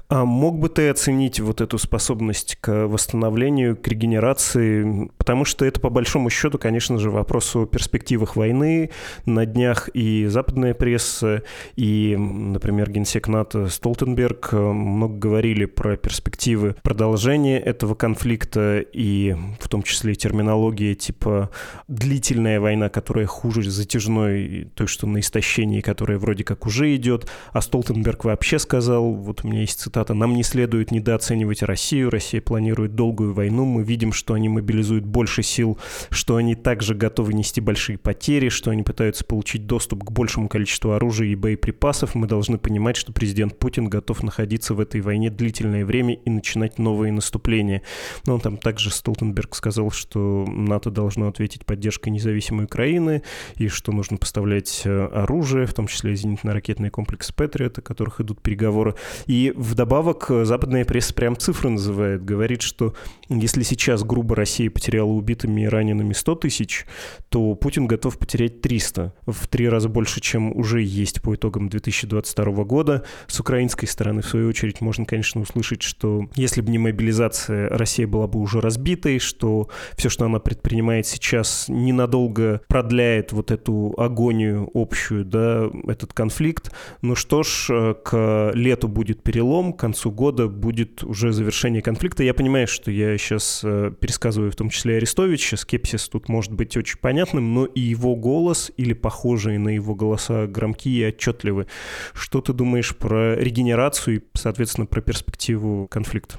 А 0.09 0.25
мог 0.25 0.59
бы 0.59 0.69
ты 0.69 0.89
оценить 0.89 1.39
вот 1.39 1.61
эту 1.61 1.77
способность 1.77 2.57
к 2.59 2.87
восстановлению, 2.87 3.77
к 3.77 3.87
регенерации? 3.87 5.09
Потому 5.17 5.45
что 5.45 5.65
это, 5.65 5.79
по 5.79 5.89
большому 5.89 6.29
счету, 6.29 6.57
конечно 6.57 6.97
же, 6.97 7.09
вопрос 7.09 7.55
о 7.55 7.65
перспективах 7.65 8.35
войны. 8.35 8.89
На 9.25 9.45
днях 9.45 9.89
и 9.93 10.25
западная 10.27 10.73
пресса, 10.73 11.43
и, 11.75 12.15
например, 12.17 12.91
генсек 12.91 13.27
НАТО 13.27 13.67
Столтенберг 13.67 14.49
э, 14.51 14.57
много 14.57 15.17
говорили 15.17 15.65
про 15.65 15.95
перспективы 15.97 16.75
продолжения 16.83 17.59
этого 17.59 17.95
конфликта, 17.95 18.79
и 18.79 19.35
в 19.59 19.69
том 19.69 19.83
числе 19.83 20.15
терминология 20.15 20.95
типа 20.95 21.49
длительная 21.87 22.59
война, 22.59 22.89
которая 22.89 23.25
хуже 23.25 23.69
затяжной, 23.69 24.69
той, 24.75 24.87
что 24.87 25.07
на 25.07 25.19
истощении, 25.19 25.81
которая 25.81 26.17
вроде 26.17 26.43
как 26.43 26.65
уже 26.65 26.95
идет. 26.95 27.29
А 27.53 27.61
Столтенберг 27.61 28.25
вообще 28.25 28.59
сказал, 28.59 29.13
вот 29.13 29.43
у 29.43 29.47
меня 29.47 29.61
есть 29.61 29.70
есть 29.71 29.79
цитата, 29.79 30.13
«Нам 30.13 30.35
не 30.35 30.43
следует 30.43 30.91
недооценивать 30.91 31.63
Россию. 31.63 32.09
Россия 32.09 32.41
планирует 32.41 32.95
долгую 32.95 33.33
войну. 33.33 33.65
Мы 33.65 33.83
видим, 33.83 34.11
что 34.11 34.33
они 34.33 34.49
мобилизуют 34.49 35.05
больше 35.05 35.43
сил, 35.43 35.77
что 36.09 36.35
они 36.35 36.55
также 36.55 36.93
готовы 36.93 37.33
нести 37.33 37.61
большие 37.61 37.97
потери, 37.97 38.49
что 38.49 38.71
они 38.71 38.83
пытаются 38.83 39.23
получить 39.23 39.65
доступ 39.65 40.03
к 40.03 40.11
большему 40.11 40.49
количеству 40.49 40.91
оружия 40.91 41.29
и 41.29 41.35
боеприпасов. 41.35 42.15
Мы 42.15 42.27
должны 42.27 42.57
понимать, 42.57 42.97
что 42.97 43.13
президент 43.13 43.57
Путин 43.57 43.87
готов 43.87 44.23
находиться 44.23 44.73
в 44.73 44.79
этой 44.79 45.01
войне 45.01 45.29
длительное 45.29 45.85
время 45.85 46.15
и 46.15 46.29
начинать 46.29 46.77
новые 46.77 47.11
наступления». 47.11 47.81
Но 48.25 48.35
он 48.35 48.41
там 48.41 48.57
также 48.57 48.91
Столтенберг 48.91 49.55
сказал, 49.55 49.91
что 49.91 50.45
НАТО 50.47 50.91
должно 50.91 51.27
ответить 51.27 51.65
поддержкой 51.65 52.09
независимой 52.09 52.65
Украины 52.65 53.23
и 53.55 53.67
что 53.69 53.91
нужно 53.91 54.17
поставлять 54.17 54.81
э, 54.85 55.05
оружие, 55.05 55.65
в 55.65 55.73
том 55.73 55.87
числе 55.87 56.13
зенитно-ракетные 56.13 56.89
комплексы 56.89 57.33
Патриот, 57.33 57.77
о 57.77 57.81
которых 57.81 58.19
идут 58.19 58.41
переговоры. 58.41 58.95
И 59.27 59.53
Вдобавок, 59.61 60.31
э, 60.31 60.43
западная 60.43 60.85
пресса 60.85 61.13
прям 61.13 61.37
цифры 61.37 61.69
называет. 61.69 62.25
Говорит, 62.25 62.63
что 62.63 62.95
если 63.29 63.61
сейчас 63.61 64.03
грубо 64.03 64.35
Россия 64.35 64.71
потеряла 64.71 65.11
убитыми 65.11 65.61
и 65.61 65.67
ранеными 65.67 66.13
100 66.13 66.33
тысяч, 66.33 66.87
то 67.29 67.53
Путин 67.53 67.85
готов 67.85 68.17
потерять 68.17 68.61
300. 68.61 69.13
В 69.27 69.47
три 69.47 69.69
раза 69.69 69.87
больше, 69.87 70.19
чем 70.19 70.51
уже 70.57 70.81
есть 70.81 71.21
по 71.21 71.35
итогам 71.35 71.69
2022 71.69 72.63
года. 72.63 73.05
С 73.27 73.39
украинской 73.39 73.85
стороны, 73.85 74.23
в 74.23 74.25
свою 74.25 74.49
очередь, 74.49 74.81
можно, 74.81 75.05
конечно, 75.05 75.41
услышать, 75.41 75.83
что 75.83 76.27
если 76.33 76.61
бы 76.61 76.71
не 76.71 76.79
мобилизация, 76.79 77.69
Россия 77.69 78.07
была 78.07 78.25
бы 78.25 78.39
уже 78.39 78.61
разбитой, 78.61 79.19
что 79.19 79.69
все, 79.95 80.09
что 80.09 80.25
она 80.25 80.39
предпринимает 80.39 81.05
сейчас, 81.05 81.65
ненадолго 81.67 82.61
продляет 82.67 83.31
вот 83.31 83.51
эту 83.51 83.93
агонию 83.99 84.71
общую, 84.73 85.23
да, 85.23 85.69
этот 85.87 86.13
конфликт. 86.13 86.71
Ну 87.03 87.13
что 87.13 87.43
ж, 87.43 87.67
э, 87.69 87.93
к 88.03 88.51
лету 88.55 88.87
будет 88.87 89.21
перелом 89.21 89.50
перелом, 89.51 89.73
к 89.73 89.79
концу 89.79 90.11
года 90.11 90.47
будет 90.47 91.03
уже 91.03 91.33
завершение 91.33 91.81
конфликта. 91.81 92.23
Я 92.23 92.33
понимаю, 92.33 92.67
что 92.67 92.89
я 92.89 93.17
сейчас 93.17 93.61
э, 93.63 93.91
пересказываю 93.99 94.51
в 94.51 94.55
том 94.55 94.69
числе 94.69 94.97
Арестовича, 94.97 95.57
скепсис 95.57 96.07
тут 96.07 96.29
может 96.29 96.53
быть 96.53 96.77
очень 96.77 96.97
понятным, 96.99 97.53
но 97.53 97.65
и 97.65 97.81
его 97.81 98.15
голос 98.15 98.71
или 98.77 98.93
похожие 98.93 99.59
на 99.59 99.69
его 99.69 99.93
голоса 99.93 100.47
громкие 100.47 101.01
и 101.01 101.05
отчетливы. 101.09 101.67
Что 102.13 102.41
ты 102.41 102.53
думаешь 102.53 102.95
про 102.95 103.35
регенерацию 103.35 104.17
и, 104.17 104.23
соответственно, 104.33 104.85
про 104.85 105.01
перспективу 105.01 105.87
конфликта? 105.89 106.37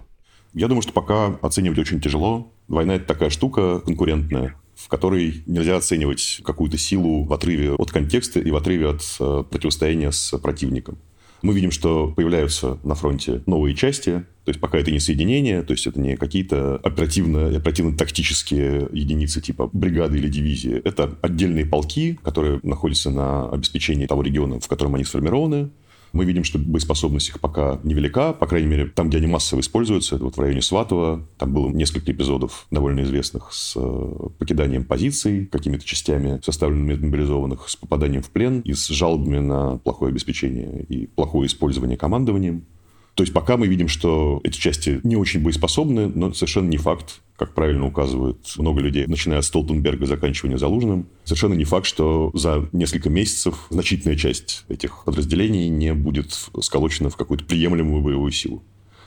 Я 0.55 0.69
думаю, 0.69 0.83
что 0.83 0.93
пока 0.93 1.39
оценивать 1.43 1.79
очень 1.79 2.01
тяжело. 2.01 2.53
Война– 2.69 2.95
это 2.97 3.07
такая 3.07 3.31
штука 3.31 3.81
конкурентная, 3.81 4.55
в 4.75 4.89
которой 4.89 5.43
нельзя 5.47 5.77
оценивать 5.77 6.41
какую-то 6.45 6.79
силу 6.79 7.25
в 7.25 7.33
отрыве 7.33 7.73
от 7.73 7.91
контекста 7.91 8.41
и 8.41 8.51
в 8.51 8.57
отрыве 8.57 8.91
от 8.91 9.03
э, 9.21 9.45
противостояния 9.51 10.13
с 10.13 10.39
противником. 10.39 10.99
Мы 11.43 11.55
видим, 11.55 11.71
что 11.71 12.09
появляются 12.09 12.79
на 12.85 12.95
фронте 12.95 13.43
новые 13.47 13.75
части, 13.75 14.25
то 14.45 14.49
есть 14.49 14.61
пока 14.61 14.79
это 14.79 14.91
не 14.91 15.01
соединение, 15.01 15.63
то 15.63 15.73
есть 15.73 15.87
это 15.87 16.01
не 16.01 16.17
какие-то 16.17 16.77
оперативно, 16.77 17.49
оперативно-тактические 17.49 18.89
единицы 18.93 19.41
типа 19.41 19.71
бригады 19.73 20.19
или 20.19 20.29
дивизии. 20.29 20.81
Это 20.85 21.17
отдельные 21.21 21.67
полки, 21.67 22.19
которые 22.23 22.61
находятся 22.63 23.11
на 23.11 23.49
обеспечении 23.51 24.07
того 24.07 24.23
региона, 24.23 24.59
в 24.61 24.69
котором 24.69 24.95
они 24.95 25.05
сформированы. 25.05 25.71
Мы 26.13 26.25
видим, 26.25 26.45
что 26.45 26.59
боеспособность 26.59 27.31
их 27.31 27.41
пока 27.41 27.81
невелика, 27.85 28.33
по 28.33 28.47
крайней 28.47 28.69
мере, 28.69 28.87
там, 28.87 29.09
где 29.09 29.19
они 29.19 29.27
массово 29.27 29.61
используются, 29.61 30.17
это 30.17 30.25
вот 30.25 30.37
в 30.37 30.41
районе 30.41 30.61
Сватова, 30.61 31.27
там 31.39 31.53
было 31.53 31.71
несколько 31.71 32.13
эпизодов 32.13 32.67
довольно 32.71 33.01
известных 33.01 33.53
с 33.53 33.75
э, 33.77 34.29
покиданием 34.39 34.85
позиций 34.85 35.47
какими-то 35.47 35.85
частями, 35.85 36.41
составленными 36.45 36.95
мобилизованных, 36.97 37.69
с 37.69 37.77
попаданием 37.77 38.23
в 38.23 38.31
плен 38.31 38.61
и 38.61 38.75
с 38.75 38.89
жалобами 38.89 39.39
на 39.39 39.79
плохое 39.79 40.11
обеспечение 40.11 40.85
и 40.89 41.07
плохое 41.07 41.47
использование 41.47 41.97
командованием. 41.97 42.67
То 43.15 43.23
есть 43.23 43.33
пока 43.33 43.57
мы 43.57 43.67
видим, 43.67 43.89
что 43.89 44.41
эти 44.43 44.59
части 44.59 45.01
не 45.03 45.17
очень 45.17 45.43
боеспособны, 45.43 46.09
но 46.09 46.33
совершенно 46.33 46.69
не 46.69 46.79
факт, 46.79 47.21
как 47.37 47.55
правильно 47.55 47.87
указывают 47.87 48.39
много 48.57 48.81
людей, 48.81 49.07
начиная 49.07 49.41
от 49.41 49.45
Столтенберга 49.45 50.07
заканчивая 50.07 50.57
Залужным, 50.57 51.09
совершенно 51.25 51.55
не 51.55 51.65
факт, 51.65 51.87
что 51.87 52.31
за 52.35 52.69
несколько 52.73 53.11
месяцев 53.11 53.67
значительная 53.69 54.17
часть 54.17 54.65
этих 54.69 55.05
подразделений 55.05 55.69
не 55.69 55.93
будет 55.93 56.33
сколочена 56.61 57.11
в 57.11 57.17
какую-то 57.17 57.45
приемлемую 57.45 58.03
боевую 58.03 58.33
силу. 58.33 58.63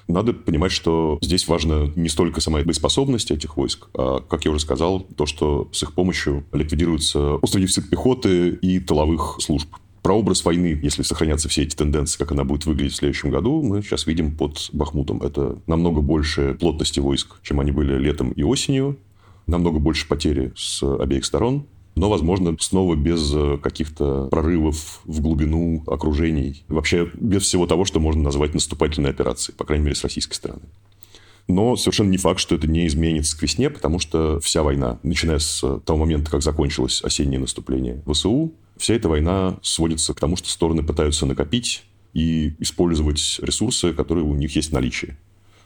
Надо 0.07 0.33
понимать, 0.33 0.71
что 0.71 1.17
здесь 1.21 1.47
важна 1.47 1.91
не 1.95 2.09
столько 2.09 2.39
сама 2.39 2.61
боеспособность 2.61 3.31
этих 3.31 3.57
войск, 3.57 3.87
а, 3.95 4.19
как 4.19 4.45
я 4.45 4.51
уже 4.51 4.59
сказал, 4.59 4.99
то, 4.99 5.25
что 5.25 5.67
с 5.71 5.81
их 5.81 5.93
помощью 5.93 6.45
ликвидируется 6.53 7.35
острый 7.35 7.61
дефицит 7.61 7.89
пехоты 7.89 8.49
и 8.49 8.79
тыловых 8.79 9.37
служб 9.39 9.67
прообраз 10.05 10.45
войны, 10.45 10.79
если 10.83 11.01
сохранятся 11.01 11.49
все 11.49 11.63
эти 11.63 11.75
тенденции, 11.75 12.19
как 12.19 12.31
она 12.31 12.43
будет 12.43 12.67
выглядеть 12.67 12.93
в 12.93 12.97
следующем 12.97 13.31
году, 13.31 13.63
мы 13.63 13.81
сейчас 13.81 14.05
видим 14.05 14.37
под 14.37 14.69
Бахмутом. 14.71 15.23
Это 15.23 15.57
намного 15.65 16.01
больше 16.01 16.53
плотности 16.59 16.99
войск, 16.99 17.37
чем 17.41 17.59
они 17.59 17.71
были 17.71 17.97
летом 17.97 18.29
и 18.29 18.43
осенью, 18.43 18.99
намного 19.47 19.79
больше 19.79 20.07
потери 20.07 20.53
с 20.55 20.83
обеих 20.83 21.25
сторон, 21.25 21.65
но, 21.95 22.11
возможно, 22.11 22.55
снова 22.59 22.95
без 22.95 23.33
э, 23.33 23.57
каких-то 23.57 24.27
прорывов 24.27 25.01
в 25.05 25.21
глубину 25.21 25.83
окружений. 25.87 26.63
Вообще 26.67 27.09
без 27.15 27.41
всего 27.41 27.65
того, 27.65 27.83
что 27.83 27.99
можно 27.99 28.21
назвать 28.21 28.53
наступательной 28.53 29.09
операцией, 29.09 29.57
по 29.57 29.63
крайней 29.63 29.85
мере, 29.85 29.95
с 29.95 30.03
российской 30.03 30.35
стороны. 30.35 30.61
Но 31.47 31.75
совершенно 31.75 32.09
не 32.11 32.17
факт, 32.17 32.39
что 32.39 32.53
это 32.53 32.67
не 32.67 32.85
изменится 32.85 33.35
к 33.35 33.41
весне, 33.41 33.71
потому 33.71 33.97
что 33.97 34.39
вся 34.39 34.61
война, 34.61 34.99
начиная 35.01 35.39
с 35.39 35.79
того 35.79 35.97
момента, 35.97 36.29
как 36.29 36.43
закончилось 36.43 37.01
осеннее 37.03 37.39
наступление 37.39 38.03
ВСУ, 38.05 38.53
Вся 38.77 38.95
эта 38.95 39.09
война 39.09 39.57
сводится 39.61 40.13
к 40.13 40.19
тому, 40.19 40.35
что 40.35 40.49
стороны 40.49 40.83
пытаются 40.83 41.25
накопить 41.25 41.85
и 42.13 42.53
использовать 42.59 43.39
ресурсы, 43.41 43.93
которые 43.93 44.25
у 44.25 44.35
них 44.35 44.55
есть 44.55 44.69
в 44.69 44.73
наличии. 44.73 45.17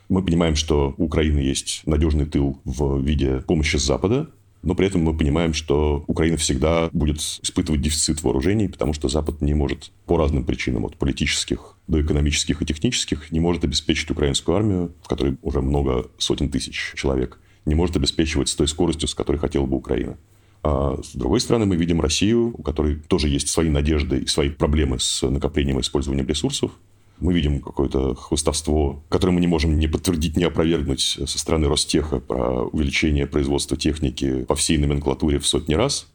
Мы 0.10 0.24
понимаем, 0.24 0.56
что 0.56 0.96
у 0.98 1.06
Украины 1.06 1.40
есть 1.40 1.82
надежный 1.86 2.26
тыл 2.26 2.60
в 2.66 3.00
виде 3.00 3.42
помощи 3.48 3.78
с 3.78 3.84
Запада, 3.84 4.30
но 4.62 4.76
при 4.76 4.88
этом 4.88 5.04
мы 5.04 5.16
понимаем, 5.16 5.54
что 5.54 6.04
Украина 6.08 6.38
всегда 6.38 6.90
будет 6.92 7.18
испытывать 7.18 7.82
дефицит 7.82 8.24
вооружений, 8.24 8.68
потому 8.68 8.94
что 8.94 9.08
Запад 9.08 9.42
не 9.42 9.54
может 9.54 9.92
по 10.06 10.18
разным 10.18 10.44
причинам, 10.44 10.86
от 10.86 10.98
политических 10.98 11.76
до 11.88 12.02
экономических 12.02 12.62
и 12.62 12.66
технических, 12.66 13.32
не 13.32 13.40
может 13.40 13.64
обеспечить 13.64 14.12
украинскую 14.12 14.58
армию, 14.58 14.94
в 15.02 15.08
которой 15.08 15.38
уже 15.42 15.62
много 15.62 16.08
сотен 16.18 16.50
тысяч 16.50 16.94
человек, 16.96 17.40
не 17.66 17.76
может 17.76 17.96
обеспечивать 17.96 18.50
с 18.50 18.56
той 18.56 18.68
скоростью, 18.68 19.08
с 19.08 19.16
которой 19.16 19.38
хотела 19.38 19.66
бы 19.66 19.78
Украина. 19.78 20.18
А 20.64 20.98
с 21.02 21.16
другой 21.16 21.40
стороны, 21.40 21.66
мы 21.66 21.76
видим 21.76 22.02
Россию, 22.02 22.54
у 22.58 22.62
которой 22.64 22.96
тоже 22.96 23.30
есть 23.30 23.50
свои 23.50 23.70
надежды 23.70 24.20
и 24.20 24.28
свои 24.28 24.50
проблемы 24.50 25.00
с 25.00 25.28
накоплением 25.28 25.80
и 25.80 25.82
использованием 25.82 26.28
ресурсов 26.28 26.72
мы 27.20 27.34
видим 27.34 27.62
какое-то 27.62 28.16
хвостовство, 28.16 29.04
которое 29.10 29.34
мы 29.34 29.42
не 29.42 29.48
можем 29.48 29.78
ни 29.78 29.88
подтвердить, 29.88 30.38
ни 30.38 30.44
опровергнуть 30.44 31.02
со 31.02 31.40
стороны 31.40 31.68
Ростеха 31.68 32.20
про 32.20 32.64
увеличение 32.64 33.28
производства 33.28 33.76
техники 33.78 34.44
по 34.44 34.56
всей 34.56 34.78
номенклатуре 34.78 35.40
в 35.40 35.48
сотни 35.48 35.74
раз. 35.74 36.08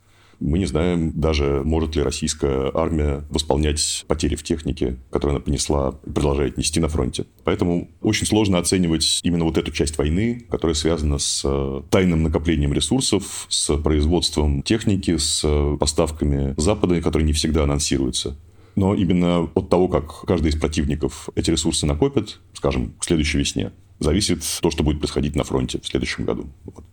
Мы 0.44 0.58
не 0.58 0.66
знаем 0.66 1.10
даже, 1.14 1.62
может 1.64 1.96
ли 1.96 2.02
российская 2.02 2.70
армия 2.74 3.24
восполнять 3.30 4.04
потери 4.06 4.36
в 4.36 4.42
технике, 4.42 4.98
которые 5.10 5.36
она 5.36 5.40
понесла 5.42 5.98
и 6.04 6.10
продолжает 6.10 6.58
нести 6.58 6.80
на 6.80 6.88
фронте. 6.88 7.24
Поэтому 7.44 7.88
очень 8.02 8.26
сложно 8.26 8.58
оценивать 8.58 9.20
именно 9.22 9.44
вот 9.44 9.56
эту 9.56 9.72
часть 9.72 9.96
войны, 9.96 10.44
которая 10.50 10.74
связана 10.74 11.16
с 11.16 11.40
э, 11.46 11.82
тайным 11.88 12.24
накоплением 12.24 12.74
ресурсов, 12.74 13.46
с 13.48 13.74
производством 13.78 14.62
техники, 14.62 15.16
с 15.16 15.42
поставками 15.80 16.52
Запада, 16.58 17.00
которые 17.00 17.24
не 17.24 17.32
всегда 17.32 17.62
анонсируются. 17.62 18.36
Но 18.76 18.94
именно 18.94 19.48
от 19.54 19.70
того, 19.70 19.88
как 19.88 20.26
каждый 20.26 20.50
из 20.50 20.56
противников 20.56 21.30
эти 21.36 21.50
ресурсы 21.50 21.86
накопит, 21.86 22.40
скажем, 22.52 22.92
к 22.98 23.04
следующей 23.04 23.38
весне, 23.38 23.72
зависит 23.98 24.44
то, 24.60 24.70
что 24.70 24.84
будет 24.84 24.98
происходить 24.98 25.36
на 25.36 25.44
фронте 25.44 25.80
в 25.80 25.86
следующем 25.86 26.26
году. 26.26 26.50
Вот. 26.66 26.84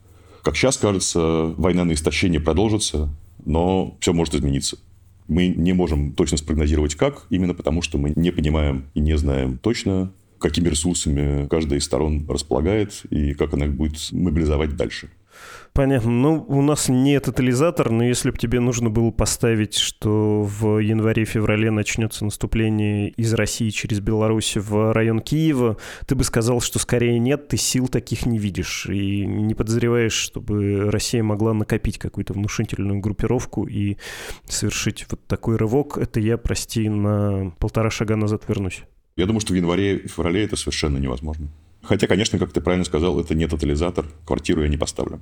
Как 0.42 0.56
сейчас 0.56 0.78
кажется, 0.78 1.54
война 1.58 1.86
на 1.86 1.92
истощение 1.92 2.40
продолжится, 2.40 3.10
но 3.46 3.98
все 4.00 4.14
может 4.14 4.36
измениться. 4.36 4.78
Мы 5.28 5.48
не 5.48 5.74
можем 5.74 6.14
точно 6.14 6.38
спрогнозировать 6.38 6.96
как, 6.96 7.26
именно 7.30 7.54
потому 7.54 7.82
что 7.82 7.98
мы 7.98 8.14
не 8.16 8.32
понимаем 8.32 8.86
и 8.94 9.00
не 9.00 9.18
знаем 9.18 9.58
точно, 9.58 10.12
какими 10.40 10.70
ресурсами 10.70 11.48
каждая 11.48 11.80
из 11.80 11.86
сторон 11.86 12.26
располагает 12.28 13.04
и 13.10 13.34
как 13.34 13.54
она 13.54 13.66
их 13.66 13.74
будет 13.74 14.12
мобилизовать 14.12 14.76
дальше. 14.76 15.10
Понятно. 15.74 16.12
Ну, 16.12 16.46
у 16.48 16.62
нас 16.62 16.90
не 16.90 17.20
тотализатор, 17.20 17.92
но 17.92 18.04
если 18.04 18.32
бы 18.32 18.38
тебе 18.38 18.60
нужно 18.60 18.90
было 18.90 19.12
поставить, 19.12 19.76
что 19.76 20.44
в 20.44 20.80
январе-феврале 20.80 21.72
начнется 21.72 22.26
наступление 22.26 23.10
из 23.10 23.34
России 23.34 23.70
через 23.70 24.02
Беларусь 24.02 24.58
в 24.58 24.92
район 24.94 25.22
Киева, 25.22 25.78
ты 26.06 26.16
бы 26.16 26.24
сказал, 26.24 26.60
что 26.60 26.78
скорее 26.78 27.20
нет, 27.20 27.48
ты 27.48 27.58
сил 27.58 27.88
таких 27.88 28.26
не 28.26 28.38
видишь 28.38 28.88
и 28.88 29.26
не 29.26 29.56
подозреваешь, 29.56 30.14
чтобы 30.14 30.92
Россия 30.92 31.24
могла 31.24 31.54
накопить 31.54 31.98
какую-то 31.98 32.34
внушительную 32.34 33.00
группировку 33.00 33.66
и 33.66 33.98
совершить 34.46 35.06
вот 35.10 35.26
такой 35.28 35.56
рывок. 35.56 35.98
Это 35.98 36.20
я, 36.20 36.38
прости, 36.38 36.90
на 36.90 37.52
полтора 37.60 37.90
шага 37.90 38.18
назад 38.18 38.44
вернусь. 38.48 38.84
Я 39.16 39.26
думаю, 39.26 39.42
что 39.42 39.54
в 39.54 39.56
январе 39.56 39.98
и 39.98 40.08
феврале 40.08 40.44
это 40.44 40.56
совершенно 40.56 40.98
невозможно. 40.98 41.50
Хотя, 41.84 42.08
конечно, 42.08 42.38
как 42.40 42.52
ты 42.54 42.62
правильно 42.62 42.86
сказал, 42.86 43.20
это 43.20 43.34
не 43.36 43.48
тотализатор. 43.48 44.06
Квартиру 44.26 44.64
я 44.64 44.70
не 44.70 44.78
поставлю. 44.78 45.22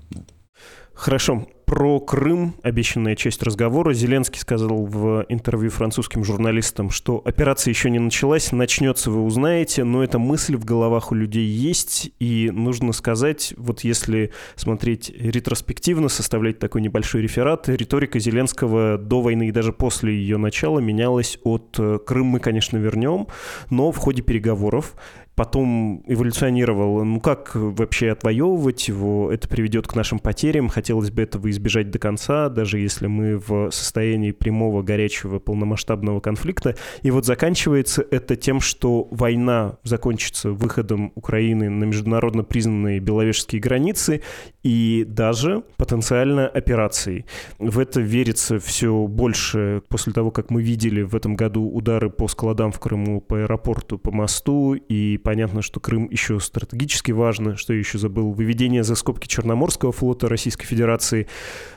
Хорошо. 0.93 1.47
Про 1.65 1.99
Крым, 1.99 2.55
обещанная 2.63 3.15
часть 3.15 3.43
разговора. 3.43 3.93
Зеленский 3.93 4.39
сказал 4.39 4.85
в 4.85 5.23
интервью 5.29 5.69
французским 5.69 6.23
журналистам, 6.23 6.89
что 6.89 7.21
операция 7.23 7.71
еще 7.71 7.91
не 7.91 7.99
началась, 7.99 8.51
начнется, 8.51 9.11
вы 9.11 9.21
узнаете, 9.21 9.83
но 9.83 10.03
эта 10.03 10.17
мысль 10.17 10.55
в 10.55 10.65
головах 10.65 11.11
у 11.11 11.15
людей 11.15 11.45
есть, 11.45 12.09
и 12.19 12.49
нужно 12.51 12.91
сказать, 12.91 13.53
вот 13.55 13.81
если 13.81 14.31
смотреть 14.55 15.11
ретроспективно, 15.15 16.09
составлять 16.09 16.57
такой 16.57 16.81
небольшой 16.81 17.21
реферат, 17.21 17.69
риторика 17.69 18.17
Зеленского 18.17 18.97
до 18.97 19.21
войны 19.21 19.49
и 19.49 19.51
даже 19.51 19.71
после 19.71 20.15
ее 20.15 20.37
начала 20.37 20.79
менялась 20.79 21.37
от 21.43 21.79
«Крым 22.07 22.25
мы, 22.25 22.39
конечно, 22.39 22.77
вернем», 22.77 23.27
но 23.69 23.91
в 23.91 23.97
ходе 23.97 24.23
переговоров 24.23 24.95
потом 25.39 26.03
эволюционировал. 26.05 27.05
Ну 27.05 27.21
как 27.21 27.51
вообще 27.55 28.11
отвоевывать 28.11 28.89
его? 28.89 29.31
Это 29.31 29.47
приведет 29.47 29.87
к 29.87 29.95
нашим 29.95 30.19
потерям. 30.19 30.67
Хотелось 30.67 31.11
бы 31.11 31.21
этого 31.21 31.49
избежать 31.49 31.91
до 31.91 31.97
конца, 31.97 32.49
даже 32.49 32.77
если 32.77 33.07
мы 33.07 33.37
в 33.37 33.71
состоянии 33.71 34.31
прямого, 34.31 34.81
горячего, 34.81 35.39
полномасштабного 35.39 36.19
конфликта. 36.19 36.75
И 37.03 37.11
вот 37.11 37.25
заканчивается 37.25 38.05
это 38.11 38.35
тем, 38.35 38.59
что 38.59 39.07
война 39.11 39.77
закончится 39.85 40.51
выходом 40.51 41.13
Украины 41.15 41.69
на 41.69 41.85
международно 41.85 42.43
признанные 42.43 42.99
беловежские 42.99 43.61
границы 43.61 44.21
и 44.61 45.05
даже 45.07 45.63
потенциально 45.77 46.49
операцией. 46.49 47.25
В 47.59 47.79
это 47.79 48.01
верится 48.01 48.59
все 48.59 49.07
больше 49.07 49.83
после 49.87 50.11
того, 50.11 50.31
как 50.31 50.51
мы 50.51 50.61
видели 50.61 51.01
в 51.01 51.15
этом 51.15 51.37
году 51.37 51.65
удары 51.65 52.09
по 52.09 52.27
складам 52.27 52.73
в 52.73 52.79
Крыму, 52.81 53.21
по 53.21 53.37
аэропорту, 53.37 53.97
по 53.97 54.11
мосту 54.11 54.73
и 54.73 55.17
по 55.17 55.28
Понятно, 55.29 55.61
что 55.61 55.79
Крым 55.79 56.09
еще 56.09 56.39
стратегически 56.39 57.11
важно. 57.11 57.55
Что 57.55 57.73
я 57.73 57.77
еще 57.77 57.99
забыл? 57.99 58.31
Выведение 58.31 58.83
за 58.83 58.95
скобки 58.95 59.27
Черноморского 59.27 59.91
флота 59.91 60.27
Российской 60.27 60.65
Федерации. 60.65 61.27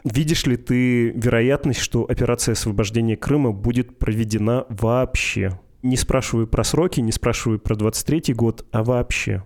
Видишь 0.04 0.46
ли 0.46 0.56
ты 0.56 1.10
вероятность, 1.10 1.80
что 1.80 2.06
операция 2.08 2.54
освобождения 2.54 3.14
Крыма 3.14 3.52
будет 3.52 3.98
проведена 3.98 4.64
вообще? 4.70 5.60
Не 5.82 5.98
спрашиваю 5.98 6.46
про 6.46 6.64
сроки, 6.64 7.00
не 7.00 7.12
спрашиваю 7.12 7.58
про 7.58 7.74
23-й 7.74 8.32
год, 8.32 8.66
а 8.72 8.82
вообще. 8.82 9.44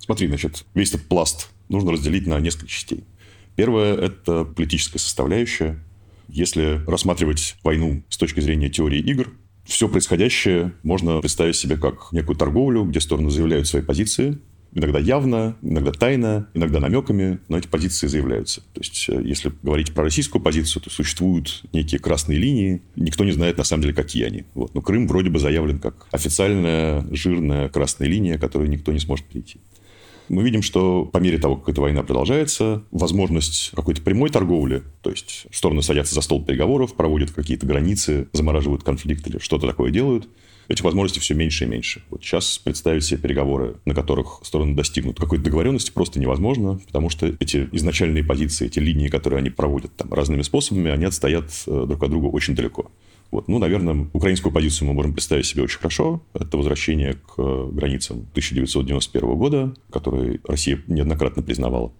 Смотри, 0.00 0.28
значит, 0.28 0.66
весь 0.74 0.90
этот 0.90 1.08
пласт 1.08 1.48
нужно 1.70 1.92
разделить 1.92 2.26
на 2.26 2.38
несколько 2.38 2.68
частей. 2.68 3.04
Первое– 3.54 3.94
это 3.96 4.44
политическая 4.44 4.98
составляющая. 4.98 5.82
Если 6.28 6.82
рассматривать 6.86 7.56
войну 7.62 8.04
с 8.10 8.18
точки 8.18 8.40
зрения 8.40 8.68
теории 8.68 9.00
игр, 9.00 9.30
все 9.66 9.88
происходящее 9.88 10.72
можно 10.82 11.20
представить 11.20 11.56
себе 11.56 11.76
как 11.76 12.12
некую 12.12 12.36
торговлю, 12.36 12.84
где 12.84 13.00
стороны 13.00 13.30
заявляют 13.30 13.66
свои 13.66 13.82
позиции, 13.82 14.38
иногда 14.76 14.98
явно, 14.98 15.56
иногда 15.62 15.90
тайно, 15.90 16.48
иногда 16.54 16.80
намеками, 16.80 17.40
но 17.48 17.58
эти 17.58 17.66
позиции 17.66 18.06
заявляются. 18.06 18.60
То 18.74 18.80
есть, 18.80 19.06
э, 19.08 19.20
если 19.24 19.50
говорить 19.62 19.92
про 19.92 20.04
российскую 20.04 20.42
позицию, 20.42 20.82
то 20.82 20.90
существуют 20.90 21.64
некие 21.72 21.98
красные 21.98 22.38
линии, 22.38 22.82
никто 22.94 23.24
не 23.24 23.32
знает 23.32 23.58
на 23.58 23.64
самом 23.64 23.82
деле, 23.82 23.94
какие 23.94 24.24
они. 24.24 24.44
Вот. 24.54 24.74
Но 24.74 24.82
Крым 24.82 25.08
вроде 25.08 25.30
бы 25.30 25.38
заявлен 25.38 25.78
как 25.78 26.06
официальная 26.12 27.06
жирная 27.10 27.68
красная 27.68 28.08
линия, 28.08 28.38
которую 28.38 28.70
никто 28.70 28.92
не 28.92 29.00
сможет 29.00 29.26
перейти 29.26 29.58
мы 30.28 30.42
видим, 30.42 30.62
что 30.62 31.04
по 31.04 31.18
мере 31.18 31.38
того, 31.38 31.56
как 31.56 31.70
эта 31.70 31.80
война 31.80 32.02
продолжается, 32.02 32.82
возможность 32.90 33.70
какой-то 33.74 34.02
прямой 34.02 34.30
торговли, 34.30 34.82
то 35.02 35.10
есть 35.10 35.46
стороны 35.52 35.82
садятся 35.82 36.14
за 36.14 36.20
стол 36.20 36.44
переговоров, 36.44 36.94
проводят 36.94 37.30
какие-то 37.30 37.66
границы, 37.66 38.28
замораживают 38.32 38.82
конфликт 38.82 39.26
или 39.26 39.38
что-то 39.38 39.66
такое 39.66 39.90
делают, 39.90 40.28
этих 40.68 40.84
возможностей 40.84 41.20
все 41.20 41.34
меньше 41.34 41.64
и 41.64 41.68
меньше. 41.68 42.02
Вот 42.10 42.22
сейчас 42.22 42.58
представить 42.58 43.04
себе 43.04 43.18
переговоры, 43.18 43.76
на 43.84 43.94
которых 43.94 44.40
стороны 44.42 44.74
достигнут 44.74 45.18
какой-то 45.18 45.44
договоренности, 45.44 45.90
просто 45.90 46.18
невозможно, 46.18 46.80
потому 46.86 47.08
что 47.08 47.26
эти 47.38 47.68
изначальные 47.72 48.24
позиции, 48.24 48.66
эти 48.66 48.78
линии, 48.78 49.08
которые 49.08 49.38
они 49.38 49.50
проводят 49.50 49.94
там 49.96 50.12
разными 50.12 50.42
способами, 50.42 50.90
они 50.90 51.04
отстоят 51.04 51.50
э, 51.66 51.84
друг 51.86 52.02
от 52.02 52.10
друга 52.10 52.26
очень 52.26 52.54
далеко. 52.54 52.90
Вот. 53.30 53.48
Ну, 53.48 53.58
наверное, 53.58 54.08
украинскую 54.12 54.52
позицию 54.52 54.88
мы 54.88 54.94
можем 54.94 55.12
представить 55.12 55.46
себе 55.46 55.62
очень 55.62 55.78
хорошо. 55.78 56.22
Это 56.32 56.56
возвращение 56.56 57.14
к 57.14 57.34
э, 57.38 57.68
границам 57.72 58.18
1991 58.30 59.34
года, 59.36 59.74
которые 59.90 60.40
Россия 60.46 60.82
неоднократно 60.86 61.42
признавала. 61.42 61.92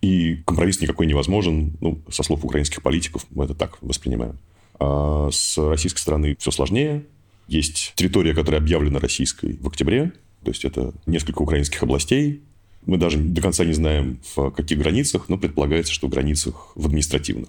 И 0.00 0.36
компромисс 0.46 0.80
никакой 0.80 1.06
невозможен, 1.06 1.76
ну, 1.80 2.00
со 2.08 2.22
слов 2.22 2.44
украинских 2.44 2.82
политиков, 2.82 3.26
мы 3.30 3.44
это 3.44 3.54
так 3.54 3.78
воспринимаем. 3.82 4.38
А 4.78 5.28
с 5.32 5.58
российской 5.58 5.98
стороны 5.98 6.36
все 6.38 6.50
сложнее. 6.50 7.04
Есть 7.48 7.94
территория, 7.96 8.34
которая 8.34 8.60
объявлена 8.60 9.00
российской 9.00 9.58
в 9.60 9.66
октябре, 9.66 10.12
то 10.44 10.50
есть 10.50 10.64
это 10.64 10.92
несколько 11.06 11.42
украинских 11.42 11.82
областей. 11.82 12.42
Мы 12.86 12.96
даже 12.96 13.18
до 13.18 13.40
конца 13.42 13.64
не 13.64 13.72
знаем, 13.72 14.20
в 14.34 14.50
каких 14.50 14.78
границах, 14.78 15.28
но 15.28 15.36
предполагается, 15.36 15.92
что 15.92 16.06
в 16.06 16.10
границах 16.10 16.72
в 16.74 16.86
административных. 16.86 17.48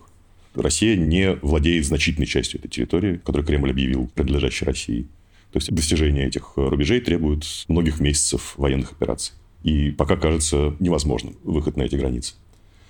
Россия 0.61 0.95
не 0.95 1.35
владеет 1.41 1.85
значительной 1.85 2.27
частью 2.27 2.59
этой 2.59 2.69
территории, 2.69 3.17
которую 3.17 3.45
Кремль 3.45 3.71
объявил 3.71 4.09
принадлежащей 4.13 4.65
России. 4.65 5.07
То 5.51 5.57
есть 5.57 5.71
достижение 5.71 6.27
этих 6.27 6.53
рубежей 6.55 7.01
требует 7.01 7.43
многих 7.67 7.99
месяцев 7.99 8.53
военных 8.57 8.91
операций. 8.91 9.33
И 9.63 9.91
пока 9.91 10.15
кажется 10.15 10.75
невозможным 10.79 11.35
выход 11.43 11.75
на 11.75 11.83
эти 11.83 11.95
границы. 11.95 12.35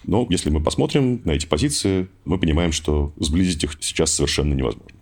Но 0.03 0.27
если 0.29 0.49
мы 0.49 0.61
посмотрим 0.61 1.21
на 1.25 1.31
эти 1.31 1.45
позиции, 1.45 2.07
мы 2.25 2.37
понимаем, 2.37 2.71
что 2.71 3.13
сблизить 3.17 3.63
их 3.63 3.77
сейчас 3.79 4.13
совершенно 4.13 4.53
невозможно. 4.53 4.97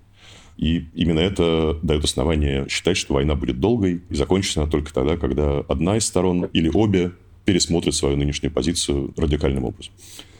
И 0.58 0.86
именно 0.96 1.20
это 1.20 1.80
дает 1.84 2.04
основание 2.04 2.68
считать, 2.68 2.98
что 2.98 3.14
война 3.14 3.36
будет 3.36 3.60
долгой 3.60 4.02
и 4.10 4.16
закончится 4.16 4.62
она 4.62 4.70
только 4.70 4.94
тогда, 4.94 5.18
когда 5.18 5.60
одна 5.60 5.98
из 5.98 6.06
сторон 6.06 6.46
или 6.46 6.70
обе 6.74 7.12
пересмотрят 7.46 7.96
свою 7.96 8.18
нынешнюю 8.18 8.52
позицию 8.52 9.14
радикальным 9.16 9.66
образом. 9.66 9.94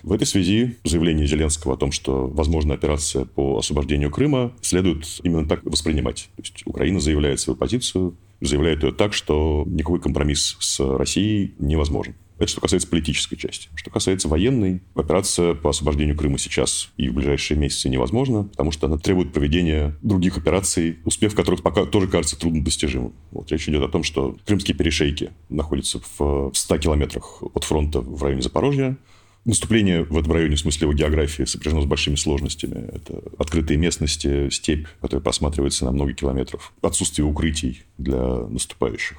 В 0.08 0.14
этой 0.14 0.26
связи 0.26 0.78
заявление 0.86 1.28
Зеленского 1.28 1.74
о 1.74 1.78
том, 1.78 1.92
что 1.92 2.28
возможна 2.28 2.76
операция 2.76 3.26
по 3.26 3.58
освобождению 3.58 4.10
Крыма, 4.10 4.54
следует 4.62 5.06
именно 5.22 5.46
так 5.46 5.66
воспринимать. 5.66 6.30
То 6.38 6.44
есть 6.44 6.64
Украина 6.64 7.02
заявляет 7.02 7.42
свою 7.42 7.58
позицию, 7.58 8.16
заявляет 8.40 8.84
ее 8.84 8.94
так, 8.94 9.14
что 9.14 9.66
никакой 9.68 10.00
компромисс 10.00 10.56
с 10.62 10.80
Россией 10.80 11.56
невозможен. 11.60 12.16
Это 12.38 12.48
что 12.48 12.62
касается 12.62 12.88
политической 12.88 13.36
части. 13.36 13.68
Что 13.76 13.90
касается 13.90 14.30
военной, 14.30 14.82
операция 14.96 15.56
по 15.56 15.72
освобождению 15.72 16.16
Крыма 16.16 16.38
сейчас 16.38 16.90
и 16.96 17.10
в 17.10 17.14
ближайшие 17.14 17.58
месяцы 17.58 17.90
невозможна, 17.90 18.46
потому 18.46 18.72
что 18.72 18.88
она 18.88 18.98
требует 18.98 19.34
проведения 19.34 19.98
других 20.02 20.38
операций, 20.38 21.00
успех 21.04 21.36
которых 21.36 21.64
пока 21.64 21.84
тоже 21.84 22.08
кажется 22.08 22.40
труднодостижимым. 22.40 23.14
Вот 23.32 23.52
речь 23.52 23.68
идет 23.68 23.84
о 23.84 23.90
том, 23.90 24.04
что 24.04 24.38
крымские 24.46 24.78
перешейки 24.78 25.32
находятся 25.50 26.00
в 26.18 26.52
100 26.54 26.78
километрах 26.78 27.44
от 27.54 27.66
фронта 27.66 28.00
в 28.00 28.24
районе 28.24 28.42
Запорожья, 28.42 28.98
Наступление 29.48 30.04
в 30.04 30.18
этом 30.18 30.34
районе, 30.34 30.58
в 30.58 30.60
смысле 30.60 30.88
его 30.88 30.94
географии, 30.94 31.44
сопряжено 31.44 31.82
с 31.82 31.86
большими 31.86 32.16
сложностями. 32.16 32.90
Это 32.94 33.24
открытые 33.40 33.78
местности, 33.78 34.50
степь, 34.50 34.88
которая 35.00 35.24
просматривается 35.24 35.86
на 35.86 35.92
много 35.92 36.12
километров, 36.12 36.74
отсутствие 36.82 37.26
укрытий 37.26 37.84
для 37.98 38.46
наступающих. 38.50 39.18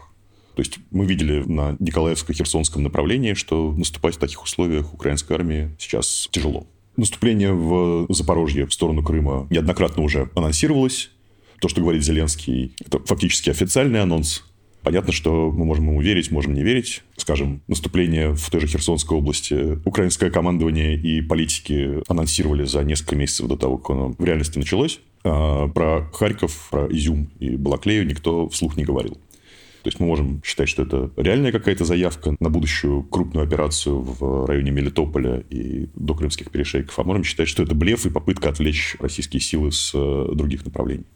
То 0.55 0.61
есть 0.61 0.81
мы 0.91 1.07
видели 1.07 1.43
на 1.47 1.77
Николаевско-Херсонском 1.81 2.81
направлении, 2.81 3.33
что 3.33 3.73
наступать 3.73 4.17
в 4.17 4.19
таких 4.19 4.43
условиях 4.43 4.93
украинской 4.93 5.33
армии 5.33 5.75
сейчас 5.79 6.29
тяжело. 6.31 6.67
Наступление 6.99 7.55
в 7.55 8.07
Запорожье 8.11 8.67
в 8.67 8.73
сторону 8.75 9.03
Крыма 9.03 9.47
неоднократно 9.49 10.03
уже 10.03 10.31
анонсировалось. 10.35 11.11
То, 11.59 11.69
что 11.69 11.81
говорит 11.81 12.05
Зеленский, 12.05 12.75
это 12.85 12.99
фактически 12.99 13.49
официальный 13.49 14.03
анонс. 14.03 14.45
Понятно, 14.83 15.13
что 15.13 15.51
мы 15.51 15.65
можем 15.65 15.89
ему 15.89 16.01
верить, 16.01 16.31
можем 16.31 16.55
не 16.55 16.63
верить. 16.63 17.03
Скажем, 17.17 17.61
наступление 17.67 18.35
в 18.35 18.51
той 18.51 18.61
же 18.61 18.67
Херсонской 18.67 19.19
области 19.19 19.79
украинское 19.85 20.31
командование 20.31 20.97
и 20.97 21.21
политики 21.21 22.03
анонсировали 22.09 22.65
за 22.65 22.85
несколько 22.85 23.17
месяцев 23.17 23.49
до 23.49 23.57
того, 23.57 23.79
как 23.79 23.91
оно 23.91 24.15
в 24.17 24.25
реальности 24.25 24.59
началось. 24.59 25.01
А 25.25 25.69
про 25.69 26.09
Харьков, 26.13 26.69
про 26.71 26.87
Изюм 26.89 27.29
и 27.39 27.57
Балаклею 27.57 28.07
никто 28.07 28.49
вслух 28.49 28.77
не 28.77 28.85
говорил. 28.85 29.19
То 29.83 29.89
есть 29.89 30.01
мы 30.01 30.07
можем 30.07 30.43
считать, 30.45 30.69
что 30.69 30.83
это 30.83 31.11
реальная 31.17 31.53
какая-то 31.53 31.85
заявка 31.85 32.37
на 32.41 32.51
будущую 32.51 33.05
крупную 33.05 33.47
операцию 33.47 34.01
в 34.01 34.47
районе 34.47 34.71
Мелитополя 34.71 35.45
и 35.51 35.89
до 35.95 36.15
крымских 36.15 36.51
перешейков, 36.51 36.99
а 36.99 37.05
можем 37.05 37.25
считать, 37.25 37.49
что 37.49 37.63
это 37.63 37.75
блеф 37.75 38.05
и 38.05 38.11
попытка 38.11 38.49
отвлечь 38.49 38.97
российские 39.01 39.41
силы 39.41 39.73
с 39.73 39.93
э, 39.95 40.35
других 40.35 40.65
направлений. 40.65 41.07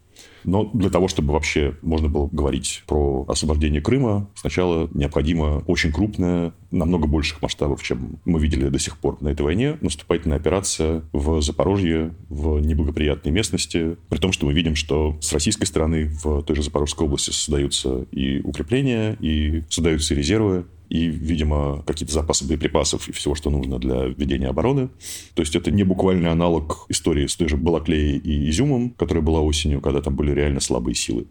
Но 0.44 0.70
для 0.72 0.90
того, 0.90 1.08
чтобы 1.08 1.32
вообще 1.32 1.76
можно 1.82 2.08
было 2.08 2.28
говорить 2.32 2.82
про 2.86 3.24
освобождение 3.28 3.80
Крыма, 3.80 4.28
сначала 4.34 4.88
необходимо 4.94 5.62
очень 5.66 5.92
крупная, 5.92 6.52
намного 6.70 7.06
больших 7.06 7.42
масштабов, 7.42 7.82
чем 7.82 8.18
мы 8.24 8.40
видели 8.40 8.68
до 8.68 8.78
сих 8.78 8.96
пор 8.98 9.20
на 9.20 9.28
этой 9.28 9.42
войне, 9.42 9.76
наступательная 9.80 10.38
операция 10.38 11.02
в 11.12 11.42
Запорожье, 11.42 12.14
в 12.28 12.60
неблагоприятной 12.60 13.30
местности, 13.30 13.96
при 14.08 14.18
том, 14.18 14.32
что 14.32 14.46
мы 14.46 14.54
видим, 14.54 14.74
что 14.74 15.16
с 15.20 15.32
российской 15.32 15.66
стороны 15.66 16.06
в 16.06 16.42
той 16.42 16.56
же 16.56 16.62
Запорожской 16.62 17.06
области 17.06 17.30
создаются 17.30 18.06
и 18.10 18.40
укрепления, 18.40 19.16
и 19.20 19.64
создаются 19.68 20.14
резервы, 20.14 20.64
и, 20.92 21.06
видимо, 21.06 21.82
какие-то 21.86 22.12
запасы 22.12 22.46
боеприпасов 22.46 23.08
и 23.08 23.12
всего, 23.12 23.34
что 23.34 23.48
нужно 23.48 23.78
для 23.78 24.08
ведения 24.08 24.48
обороны. 24.48 24.90
То 25.32 25.40
есть 25.40 25.56
это 25.56 25.70
не 25.70 25.84
буквальный 25.84 26.30
аналог 26.30 26.84
истории 26.90 27.26
с 27.26 27.34
той 27.34 27.48
же 27.48 27.56
Балаклеей 27.56 28.18
и 28.18 28.50
Изюмом, 28.50 28.90
которая 28.90 29.24
была 29.24 29.40
осенью, 29.40 29.80
когда 29.80 30.02
там 30.02 30.14
были 30.14 30.32
реально 30.32 30.60
слабые 30.60 30.94
силы. 30.94 31.24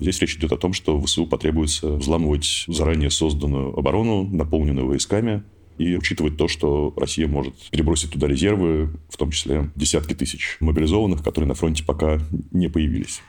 Здесь 0.00 0.20
речь 0.20 0.34
идет 0.34 0.50
о 0.50 0.56
том, 0.56 0.72
что 0.72 1.00
ВСУ 1.00 1.26
потребуется 1.26 1.92
взламывать 1.92 2.64
заранее 2.66 3.10
созданную 3.10 3.78
оборону, 3.78 4.24
наполненную 4.24 4.88
войсками, 4.88 5.44
и 5.78 5.96
учитывать 5.96 6.36
то, 6.36 6.48
что 6.48 6.92
Россия 6.96 7.28
может 7.28 7.54
перебросить 7.70 8.10
туда 8.10 8.26
резервы, 8.26 8.90
в 9.08 9.16
том 9.16 9.30
числе 9.30 9.70
десятки 9.76 10.14
тысяч 10.14 10.56
мобилизованных, 10.58 11.22
которые 11.22 11.46
на 11.46 11.54
фронте 11.54 11.84
пока 11.84 12.20
не 12.50 12.66
появились. 12.66 13.22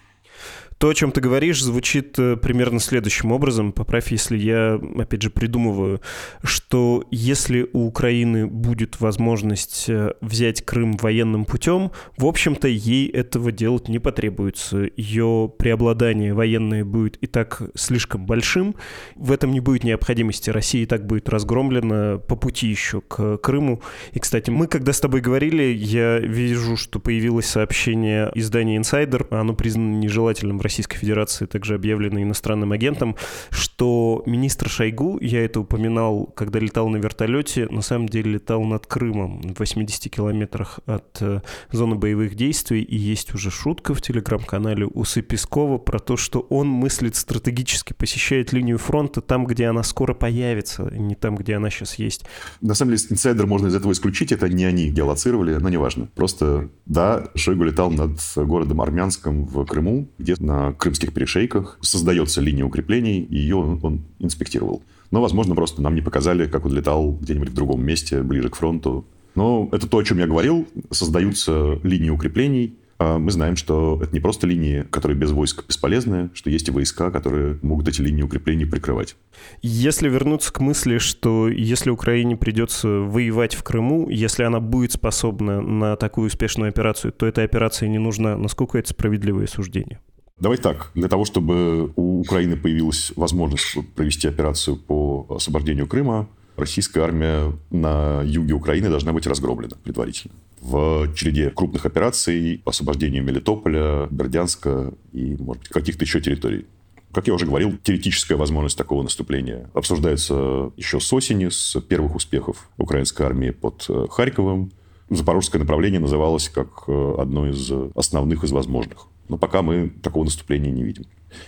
То, 0.78 0.90
о 0.90 0.94
чем 0.94 1.12
ты 1.12 1.22
говоришь, 1.22 1.64
звучит 1.64 2.20
э, 2.20 2.36
примерно 2.36 2.82
следующим 2.82 3.32
образом. 3.32 3.72
Поправь, 3.72 4.12
если 4.12 4.38
я, 4.38 4.80
опять 4.98 5.22
же, 5.22 5.30
придумываю, 5.30 6.02
что 6.44 7.06
если 7.12 7.70
у 7.72 7.86
Украины 7.86 8.46
будет 8.46 9.00
возможность 9.00 9.86
э, 9.88 10.14
взять 10.20 10.66
Крым 10.66 10.98
военным 10.98 11.46
путем, 11.46 11.92
в 12.18 12.26
общем-то, 12.26 12.68
ей 12.68 13.08
этого 13.08 13.54
делать 13.54 13.88
не 13.88 14.00
потребуется. 14.00 14.90
Ее 14.98 15.50
преобладание 15.58 16.34
военное 16.34 16.84
будет 16.84 17.18
и 17.18 17.28
так 17.28 17.62
слишком 17.76 18.26
большим. 18.26 18.76
В 19.16 19.32
этом 19.32 19.52
не 19.52 19.62
будет 19.62 19.86
необходимости. 19.86 20.50
Россия 20.50 20.84
и 20.84 20.86
так 20.86 21.06
будет 21.06 21.30
разгромлена 21.30 22.18
по 22.18 22.36
пути 22.36 22.68
еще 22.68 23.00
к 23.00 23.38
Крыму. 23.38 23.82
И, 24.12 24.20
кстати, 24.20 24.50
мы, 24.50 24.68
когда 24.68 24.92
с 24.92 25.00
тобой 25.00 25.22
говорили, 25.22 25.64
я 25.64 26.20
вижу, 26.20 26.76
что 26.76 27.00
появилось 27.00 27.46
сообщение 27.46 28.30
издания 28.36 28.78
Insider, 28.78 29.26
оно 29.30 29.54
признано 29.54 29.96
нежелательным 29.96 30.65
Российской 30.66 30.98
Федерации, 30.98 31.46
также 31.46 31.76
объявлено 31.76 32.22
иностранным 32.22 32.72
агентом, 32.72 33.16
что 33.52 34.24
министр 34.26 34.68
Шойгу, 34.68 35.20
я 35.22 35.46
это 35.46 35.60
упоминал, 35.60 36.26
когда 36.36 36.60
летал 36.60 36.90
на 36.90 36.98
вертолете, 36.98 37.68
на 37.70 37.82
самом 37.82 38.10
деле 38.10 38.34
летал 38.34 38.64
над 38.64 38.88
Крымом, 38.88 39.42
в 39.42 39.60
80 39.60 40.12
километрах 40.12 40.80
от 40.88 41.22
э, 41.22 41.42
зоны 41.72 41.96
боевых 41.96 42.36
действий, 42.36 42.82
и 42.82 42.98
есть 42.98 43.36
уже 43.36 43.52
шутка 43.52 43.94
в 43.94 44.02
телеграм-канале 44.02 44.88
Усы 44.88 45.22
Пескова 45.22 45.78
про 45.78 46.00
то, 46.00 46.18
что 46.18 46.40
он 46.40 46.68
мыслит 46.68 47.16
стратегически, 47.16 47.94
посещает 47.94 48.52
линию 48.52 48.78
фронта 48.78 49.22
там, 49.22 49.46
где 49.46 49.68
она 49.68 49.84
скоро 49.84 50.14
появится, 50.14 50.84
не 50.92 51.16
там, 51.16 51.36
где 51.36 51.56
она 51.56 51.70
сейчас 51.70 52.00
есть. 52.00 52.26
На 52.62 52.74
самом 52.74 52.96
деле, 52.96 53.08
инсайдер 53.12 53.46
можно 53.46 53.68
из 53.68 53.76
этого 53.76 53.92
исключить, 53.92 54.32
это 54.32 54.50
не 54.50 54.66
они 54.66 54.90
геолоцировали, 54.90 55.56
но 55.56 55.70
неважно. 55.70 56.10
Просто, 56.16 56.70
да, 56.86 57.30
Шойгу 57.36 57.64
летал 57.64 57.92
над 57.92 58.20
городом 58.36 58.82
Армянском 58.82 59.46
в 59.46 59.66
Крыму, 59.66 60.10
где 60.18 60.36
на 60.40 60.55
на 60.56 60.74
крымских 60.74 61.14
перешейках 61.14 61.78
создается 61.82 62.42
линия 62.42 62.66
укреплений, 62.66 63.20
и 63.22 63.38
ее 63.38 63.58
он, 63.58 63.80
он 63.84 64.02
инспектировал. 64.20 64.84
Но, 65.12 65.22
возможно, 65.22 65.56
просто 65.56 65.82
нам 65.82 65.96
не 65.96 66.02
показали, 66.02 66.48
как 66.48 66.66
он 66.66 66.74
летал 66.74 67.12
где-нибудь 67.12 67.50
в 67.50 67.54
другом 67.54 67.84
месте, 67.84 68.22
ближе 68.22 68.50
к 68.50 68.56
фронту. 68.56 69.06
Но 69.36 69.70
это 69.72 69.88
то, 69.88 69.98
о 69.98 70.04
чем 70.04 70.18
я 70.18 70.28
говорил. 70.28 70.68
Создаются 70.92 71.80
линии 71.84 72.10
укреплений, 72.10 72.76
а 72.98 73.20
мы 73.20 73.30
знаем, 73.32 73.58
что 73.58 74.00
это 74.02 74.14
не 74.14 74.22
просто 74.22 74.48
линии, 74.48 74.86
которые 74.90 75.18
без 75.18 75.32
войск 75.32 75.66
бесполезны, 75.68 76.30
что 76.34 76.50
есть 76.50 76.70
и 76.70 76.72
войска, 76.72 77.12
которые 77.12 77.60
могут 77.62 77.90
эти 77.90 78.02
линии 78.02 78.24
укреплений 78.24 78.66
прикрывать. 78.66 79.18
Если 79.62 80.08
вернуться 80.08 80.54
к 80.54 80.62
мысли, 80.62 81.00
что 81.00 81.50
если 81.50 81.90
Украине 81.90 82.38
придется 82.38 82.88
воевать 82.88 83.56
в 83.56 83.64
Крыму, 83.64 84.10
если 84.10 84.44
она 84.44 84.62
будет 84.62 84.94
способна 84.94 85.62
на 85.62 85.98
такую 85.98 86.28
успешную 86.28 86.70
операцию, 86.70 87.12
то 87.12 87.26
этой 87.26 87.44
операции 87.44 87.88
не 87.88 88.00
нужна. 88.00 88.38
Насколько 88.38 88.78
это 88.78 88.90
справедливое 88.90 89.48
суждение? 89.48 90.00
Давай 90.38 90.58
так. 90.58 90.92
Для 90.96 91.08
того, 91.08 91.24
чтобы 91.24 91.94
у 91.96 92.20
Украины 92.20 92.58
появилась 92.58 93.14
возможность 93.16 93.78
провести 93.96 94.28
операцию 94.28 94.76
по 94.76 95.26
освобождению 95.30 95.88
Крыма, 95.88 96.28
российская 96.58 97.02
армия 97.02 97.54
на 97.72 98.22
юге 98.24 98.54
Украины 98.54 98.90
должна 98.90 99.14
быть 99.14 99.28
разгромлена 99.28 99.78
предварительно. 99.84 100.34
В 100.60 101.14
череде 101.16 101.52
крупных 101.52 101.86
операций 101.86 102.62
по 102.64 102.72
освобождению 102.72 103.24
Мелитополя, 103.24 104.08
Бердянска 104.12 104.94
и, 105.14 105.36
может 105.40 105.64
быть, 105.64 105.70
каких-то 105.70 106.04
еще 106.04 106.20
территорий. 106.20 106.66
Как 107.14 107.28
я 107.28 107.34
уже 107.34 107.46
говорил, 107.46 107.78
теоретическая 107.82 108.36
возможность 108.36 108.78
такого 108.78 109.04
наступления 109.04 109.70
обсуждается 109.74 110.72
еще 110.76 111.00
с 111.00 111.14
осени, 111.14 111.48
с 111.48 111.80
первых 111.80 112.16
успехов 112.16 112.70
украинской 112.78 113.24
армии 113.24 113.52
под 113.52 113.86
э, 113.88 114.08
Харьковом. 114.10 114.74
Запорожское 115.10 115.60
направление 115.60 116.02
называлось 116.02 116.50
как 116.50 116.84
э, 116.88 117.16
одно 117.18 117.48
из 117.48 117.72
основных 117.96 118.44
из 118.44 118.52
возможных. 118.52 119.08
Но 119.28 119.38
пока 119.38 119.62
мы 119.62 119.90
такого 120.02 120.24
наступления 120.24 120.72
не 120.72 120.84
видим. 120.84 121.06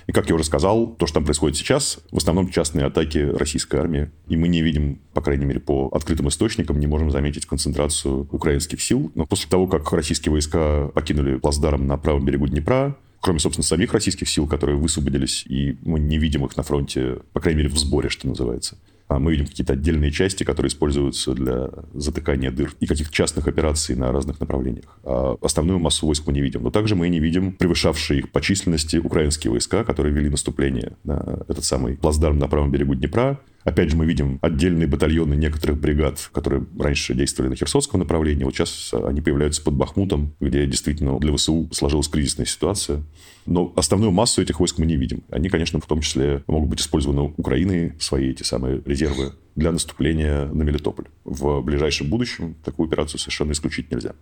И, 0.08 0.12
как 0.12 0.28
я 0.30 0.36
уже 0.36 0.44
сказал, 0.44 0.88
то, 0.88 1.06
что 1.06 1.16
там 1.16 1.26
происходит 1.26 1.58
сейчас, 1.58 2.00
в 2.12 2.18
основном 2.18 2.50
частные 2.50 2.86
атаки 2.86 3.20
российской 3.20 3.78
армии. 3.78 4.10
И 4.28 4.36
мы 4.36 4.48
не 4.48 4.62
видим, 4.62 5.00
по 5.14 5.22
крайней 5.22 5.46
мере, 5.46 5.60
по 5.60 5.88
открытым 5.94 6.28
источникам, 6.30 6.80
не 6.80 6.88
можем 6.88 7.12
заметить 7.12 7.46
концентрацию 7.46 8.28
украинских 8.32 8.82
сил. 8.82 9.12
Но 9.16 9.26
после 9.26 9.50
того, 9.50 9.68
как 9.68 9.92
российские 9.92 10.32
войска 10.32 10.90
покинули 10.94 11.38
плацдарм 11.38 11.88
на 11.88 11.98
правом 11.98 12.26
берегу 12.26 12.48
Днепра, 12.48 12.98
кроме, 13.22 13.40
собственно, 13.40 13.66
самих 13.66 13.94
российских 13.94 14.30
сил, 14.30 14.48
которые 14.48 14.78
высвободились, 14.78 15.46
и 15.48 15.78
мы 15.84 16.00
не 16.00 16.18
видим 16.18 16.46
их 16.46 16.56
на 16.58 16.64
фронте, 16.64 17.20
по 17.34 17.40
крайней 17.40 17.64
мере, 17.64 17.70
в 17.70 17.78
сборе, 17.78 18.10
что 18.10 18.28
называется, 18.28 18.78
мы 19.10 19.32
видим 19.32 19.46
какие-то 19.46 19.74
отдельные 19.74 20.12
части, 20.12 20.44
которые 20.44 20.70
используются 20.70 21.34
для 21.34 21.70
затыкания 21.94 22.52
дыр 22.52 22.74
и 22.80 22.86
каких-то 22.88 23.14
частных 23.14 23.48
операций 23.48 23.96
на 23.96 24.12
разных 24.12 24.40
направлениях. 24.40 24.98
А 25.04 25.38
основную 25.42 25.80
массу 25.80 26.06
войск 26.06 26.28
мы 26.28 26.34
не 26.34 26.42
видим. 26.42 26.64
Но 26.64 26.72
также 26.72 26.96
мы 26.96 27.08
не 27.08 27.20
видим 27.20 27.54
превышавшие 27.54 28.20
их 28.20 28.32
по 28.32 28.42
численности 28.42 28.98
украинские 28.98 29.52
войска, 29.52 29.84
которые 29.84 30.14
вели 30.14 30.30
наступление 30.30 30.98
на 31.04 31.44
этот 31.48 31.64
самый 31.64 31.96
плацдарм 31.96 32.38
на 32.38 32.48
правом 32.48 32.72
берегу 32.72 32.96
Днепра, 32.96 33.40
Опять 33.68 33.90
же, 33.90 33.98
мы 33.98 34.06
видим 34.06 34.40
отдельные 34.42 34.88
батальоны 34.88 35.34
некоторых 35.34 35.78
бригад, 35.78 36.30
которые 36.32 36.66
раньше 36.80 37.14
действовали 37.14 37.50
на 37.50 37.58
Херсонском 37.58 38.00
направлении. 38.00 38.46
Вот 38.46 38.56
сейчас 38.56 38.94
они 38.94 39.20
появляются 39.20 39.62
под 39.62 39.74
Бахмутом, 39.74 40.34
где 40.40 40.66
действительно 40.66 41.20
для 41.20 41.36
ВСУ 41.36 41.68
сложилась 41.74 42.08
кризисная 42.08 42.46
ситуация. 42.46 43.04
Но 43.46 43.74
основную 43.76 44.14
массу 44.14 44.42
этих 44.42 44.62
войск 44.62 44.78
мы 44.78 44.86
не 44.86 44.96
видим. 44.96 45.22
Они, 45.30 45.50
конечно, 45.50 45.82
в 45.82 45.86
том 45.86 46.00
числе 46.00 46.46
могут 46.48 46.70
быть 46.70 46.80
использованы 46.80 47.34
Украиной, 47.36 47.92
свои 48.00 48.30
эти 48.30 48.44
самые 48.44 48.82
резервы 48.86 49.34
для 49.58 49.74
наступления 49.74 50.46
на 50.46 50.64
Мелитополь. 50.64 51.08
В 51.26 51.60
ближайшем 51.60 52.08
будущем 52.08 52.56
такую 52.64 52.88
операцию 52.88 53.20
совершенно 53.20 53.52
исключить 53.52 53.92
нельзя. 53.92 54.14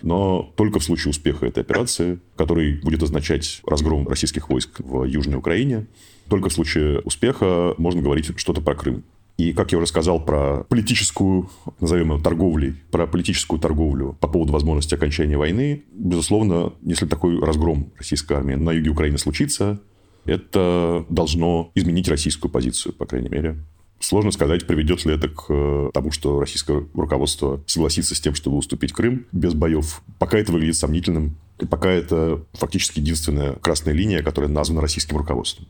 Но 0.00 0.50
только 0.56 0.78
в 0.78 0.82
случае 0.82 1.10
успеха 1.10 1.44
этой 1.44 1.62
операции, 1.62 2.20
который 2.36 2.80
будет 2.80 3.02
означать 3.02 3.60
разгром 3.66 4.08
российских 4.08 4.48
войск 4.48 4.80
в 4.80 5.04
Южной 5.04 5.36
Украине, 5.36 5.88
только 6.28 6.48
в 6.48 6.52
случае 6.52 7.00
успеха 7.00 7.74
можно 7.78 8.02
говорить 8.02 8.30
что-то 8.38 8.60
про 8.60 8.74
Крым. 8.74 9.04
И, 9.36 9.52
как 9.52 9.72
я 9.72 9.78
уже 9.78 9.88
сказал, 9.88 10.24
про 10.24 10.64
политическую, 10.68 11.50
назовем 11.80 12.12
ее 12.12 12.22
торговлей, 12.22 12.74
про 12.92 13.06
политическую 13.06 13.58
торговлю 13.58 14.16
по 14.20 14.28
поводу 14.28 14.52
возможности 14.52 14.94
окончания 14.94 15.36
войны, 15.36 15.82
безусловно, 15.92 16.72
если 16.82 17.06
такой 17.06 17.40
разгром 17.40 17.92
российской 17.98 18.34
армии 18.34 18.54
на 18.54 18.70
юге 18.70 18.90
Украины 18.90 19.18
случится, 19.18 19.80
это 20.24 21.04
должно 21.08 21.72
изменить 21.74 22.08
российскую 22.08 22.50
позицию, 22.50 22.94
по 22.94 23.06
крайней 23.06 23.28
мере. 23.28 23.58
Сложно 23.98 24.30
сказать, 24.30 24.66
приведет 24.66 25.04
ли 25.04 25.14
это 25.14 25.28
к 25.28 25.46
э, 25.48 25.90
тому, 25.92 26.10
что 26.10 26.38
российское 26.38 26.86
руководство 26.94 27.62
согласится 27.66 28.14
с 28.14 28.20
тем, 28.20 28.34
чтобы 28.34 28.58
уступить 28.58 28.92
Крым 28.92 29.26
без 29.32 29.54
боев. 29.54 30.02
Пока 30.18 30.38
это 30.38 30.52
выглядит 30.52 30.76
сомнительным, 30.76 31.36
и 31.58 31.64
пока 31.64 31.90
это 31.90 32.44
фактически 32.52 33.00
единственная 33.00 33.54
красная 33.54 33.94
линия, 33.94 34.22
которая 34.22 34.50
названа 34.50 34.80
российским 34.80 35.16
руководством. 35.16 35.66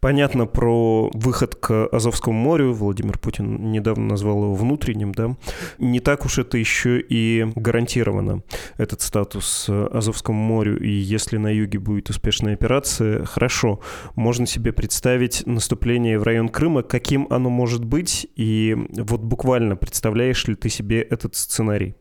Понятно 0.00 0.46
про 0.46 1.10
выход 1.14 1.54
к 1.56 1.86
Азовскому 1.86 2.36
морю. 2.36 2.72
Владимир 2.72 3.18
Путин 3.18 3.70
недавно 3.70 4.06
назвал 4.06 4.44
его 4.44 4.54
внутренним, 4.54 5.12
да. 5.12 5.36
Не 5.78 6.00
так 6.00 6.24
уж 6.24 6.38
это 6.38 6.58
еще 6.58 7.00
и 7.00 7.46
гарантировано, 7.54 8.42
этот 8.76 9.00
статус 9.00 9.68
Азовскому 9.68 10.38
морю. 10.38 10.82
И 10.82 10.90
если 10.90 11.36
на 11.36 11.48
юге 11.48 11.78
будет 11.78 12.10
успешная 12.10 12.54
операция, 12.54 13.24
хорошо, 13.24 13.80
можно 14.14 14.46
себе 14.46 14.72
представить 14.72 15.46
наступление 15.46 16.18
в 16.18 16.22
район 16.22 16.48
Крыма, 16.48 16.82
каким 16.82 17.26
оно 17.30 17.50
может 17.50 17.84
быть, 17.84 18.26
и 18.36 18.76
вот 18.90 19.20
буквально 19.20 19.76
представляешь 19.76 20.46
ли 20.46 20.54
ты 20.54 20.68
себе 20.68 21.02
этот 21.02 21.34
сценарий? 21.36 21.94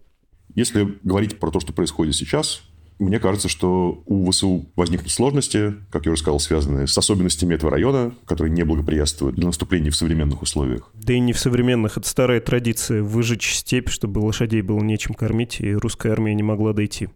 Если 0.53 0.97
говорить 1.03 1.39
про 1.39 1.49
то, 1.49 1.59
что 1.59 1.71
происходит 1.71 2.15
сейчас, 2.15 2.63
мне 3.01 3.19
кажется, 3.19 3.49
что 3.49 4.03
у 4.05 4.29
ВСУ 4.29 4.65
возникнут 4.75 5.11
сложности, 5.11 5.75
как 5.89 6.05
я 6.05 6.11
уже 6.11 6.21
сказал, 6.21 6.39
связанные 6.39 6.87
с 6.87 6.97
особенностями 6.97 7.55
этого 7.55 7.71
района, 7.71 8.13
которые 8.25 8.51
не 8.51 8.63
благоприятствуют 8.63 9.35
для 9.35 9.47
наступления 9.47 9.89
в 9.89 9.95
современных 9.95 10.41
условиях. 10.41 10.91
Да 10.93 11.13
и 11.13 11.19
не 11.19 11.33
в 11.33 11.39
современных. 11.39 11.97
Это 11.97 12.07
старая 12.07 12.39
традиция 12.41 13.01
выжечь 13.01 13.55
степь, 13.55 13.89
чтобы 13.89 14.19
лошадей 14.19 14.61
было 14.61 14.79
нечем 14.81 15.15
кормить, 15.15 15.59
и 15.59 15.73
русская 15.73 16.11
армия 16.11 16.35
не 16.35 16.43
могла 16.43 16.73
дойти. 16.73 17.09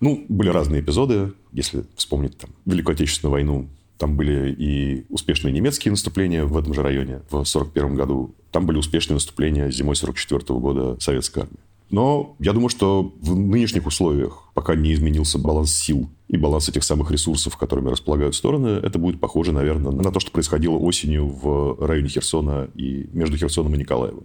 Ну, 0.00 0.24
были 0.28 0.48
разные 0.48 0.80
эпизоды. 0.80 1.32
Если 1.52 1.84
вспомнить 1.96 2.38
там, 2.38 2.50
Великую 2.64 2.94
Отечественную 2.94 3.32
войну, 3.32 3.68
там 3.98 4.16
были 4.16 4.52
и 4.52 5.04
успешные 5.10 5.52
немецкие 5.52 5.90
наступления 5.90 6.44
в 6.44 6.56
этом 6.56 6.72
же 6.72 6.82
районе 6.82 7.18
в 7.28 7.34
1941 7.34 7.94
году. 7.96 8.34
Там 8.52 8.64
были 8.64 8.78
успешные 8.78 9.16
наступления 9.16 9.70
зимой 9.70 9.94
1944 9.94 10.60
года 10.60 11.00
советской 11.00 11.40
армии. 11.40 11.58
Но 11.90 12.36
я 12.38 12.52
думаю, 12.52 12.68
что 12.68 13.14
в 13.20 13.34
нынешних 13.34 13.86
условиях, 13.86 14.50
пока 14.54 14.74
не 14.74 14.92
изменился 14.92 15.38
баланс 15.38 15.72
сил 15.72 16.10
и 16.28 16.36
баланс 16.36 16.68
этих 16.68 16.84
самых 16.84 17.10
ресурсов, 17.10 17.56
которыми 17.56 17.88
располагают 17.88 18.34
стороны, 18.34 18.68
это 18.68 18.98
будет 18.98 19.20
похоже, 19.20 19.52
наверное, 19.52 19.92
на 19.92 20.12
то, 20.12 20.20
что 20.20 20.30
происходило 20.30 20.74
осенью 20.74 21.26
в 21.26 21.78
районе 21.80 22.08
Херсона 22.08 22.68
и 22.74 23.08
между 23.12 23.38
Херсоном 23.38 23.74
и 23.74 23.78
Николаевым. 23.78 24.24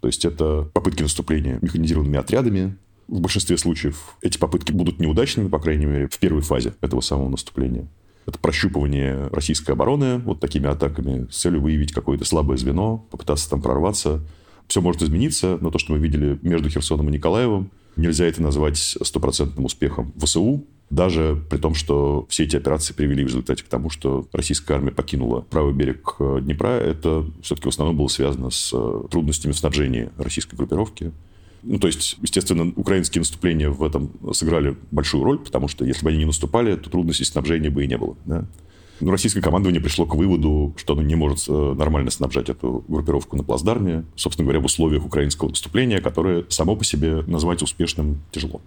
То 0.00 0.06
есть 0.06 0.24
это 0.24 0.70
попытки 0.72 1.02
наступления 1.02 1.58
механизированными 1.60 2.18
отрядами. 2.18 2.76
В 3.08 3.20
большинстве 3.20 3.58
случаев 3.58 4.16
эти 4.22 4.38
попытки 4.38 4.70
будут 4.70 5.00
неудачными, 5.00 5.48
по 5.48 5.58
крайней 5.58 5.86
мере, 5.86 6.08
в 6.08 6.18
первой 6.18 6.42
фазе 6.42 6.74
этого 6.80 7.00
самого 7.00 7.28
наступления. 7.28 7.88
Это 8.26 8.38
прощупывание 8.38 9.26
российской 9.32 9.72
обороны 9.72 10.18
вот 10.18 10.38
такими 10.38 10.68
атаками 10.68 11.26
с 11.28 11.40
целью 11.40 11.60
выявить 11.60 11.92
какое-то 11.92 12.24
слабое 12.24 12.56
звено, 12.56 12.98
попытаться 13.10 13.50
там 13.50 13.60
прорваться– 13.60 14.20
все 14.68 14.80
может 14.80 15.02
измениться, 15.02 15.58
но 15.60 15.70
то, 15.70 15.78
что 15.78 15.92
мы 15.92 15.98
видели 15.98 16.38
между 16.42 16.68
Херсоном 16.68 17.08
и 17.08 17.12
Николаевым, 17.12 17.70
нельзя 17.96 18.26
это 18.26 18.42
назвать 18.42 18.78
стопроцентным 18.78 19.64
успехом 19.64 20.12
ВСУ, 20.16 20.64
даже 20.90 21.42
при 21.48 21.56
том, 21.56 21.74
что 21.74 22.26
все 22.28 22.44
эти 22.44 22.56
операции 22.56 22.92
привели 22.92 23.24
в 23.24 23.28
результате 23.28 23.64
к 23.64 23.68
тому, 23.68 23.88
что 23.88 24.28
российская 24.32 24.74
армия 24.74 24.90
покинула 24.90 25.40
правый 25.40 25.72
берег 25.72 26.16
э, 26.18 26.40
Днепра, 26.42 26.68
это 26.68 27.24
все-таки 27.42 27.66
в 27.66 27.72
основном 27.72 27.96
было 27.96 28.08
связано 28.08 28.50
с 28.50 28.70
э, 28.74 29.02
трудностями 29.10 29.52
снабжения 29.52 30.12
российской 30.18 30.54
группировки. 30.54 31.12
Ну, 31.62 31.78
то 31.78 31.86
есть, 31.86 32.18
естественно, 32.20 32.72
украинские 32.76 33.20
наступления 33.20 33.70
в 33.70 33.82
этом 33.82 34.10
сыграли 34.34 34.76
большую 34.90 35.24
роль, 35.24 35.38
потому 35.38 35.68
что 35.68 35.86
если 35.86 36.04
бы 36.04 36.10
они 36.10 36.18
не 36.18 36.24
наступали, 36.26 36.76
то 36.76 36.90
трудностей 36.90 37.24
снабжения 37.24 37.70
бы 37.70 37.84
и 37.84 37.86
не 37.86 37.96
было. 37.96 38.16
Да? 38.26 38.44
Но 39.02 39.10
российское 39.10 39.40
командование 39.40 39.80
пришло 39.80 40.06
к 40.06 40.14
выводу, 40.14 40.74
что 40.76 40.92
оно 40.92 41.02
не 41.02 41.16
может 41.16 41.48
э, 41.48 41.74
нормально 41.76 42.10
снабжать 42.12 42.48
эту 42.48 42.84
группировку 42.86 43.36
на 43.36 43.42
плацдарме, 43.42 44.04
собственно 44.14 44.46
говоря, 44.46 44.60
в 44.60 44.64
условиях 44.64 45.04
украинского 45.04 45.48
наступления, 45.48 46.00
которое 46.00 46.44
само 46.48 46.76
по 46.76 46.84
себе 46.84 47.22
назвать 47.26 47.62
успешным 47.62 48.22
тяжело. 48.30 48.60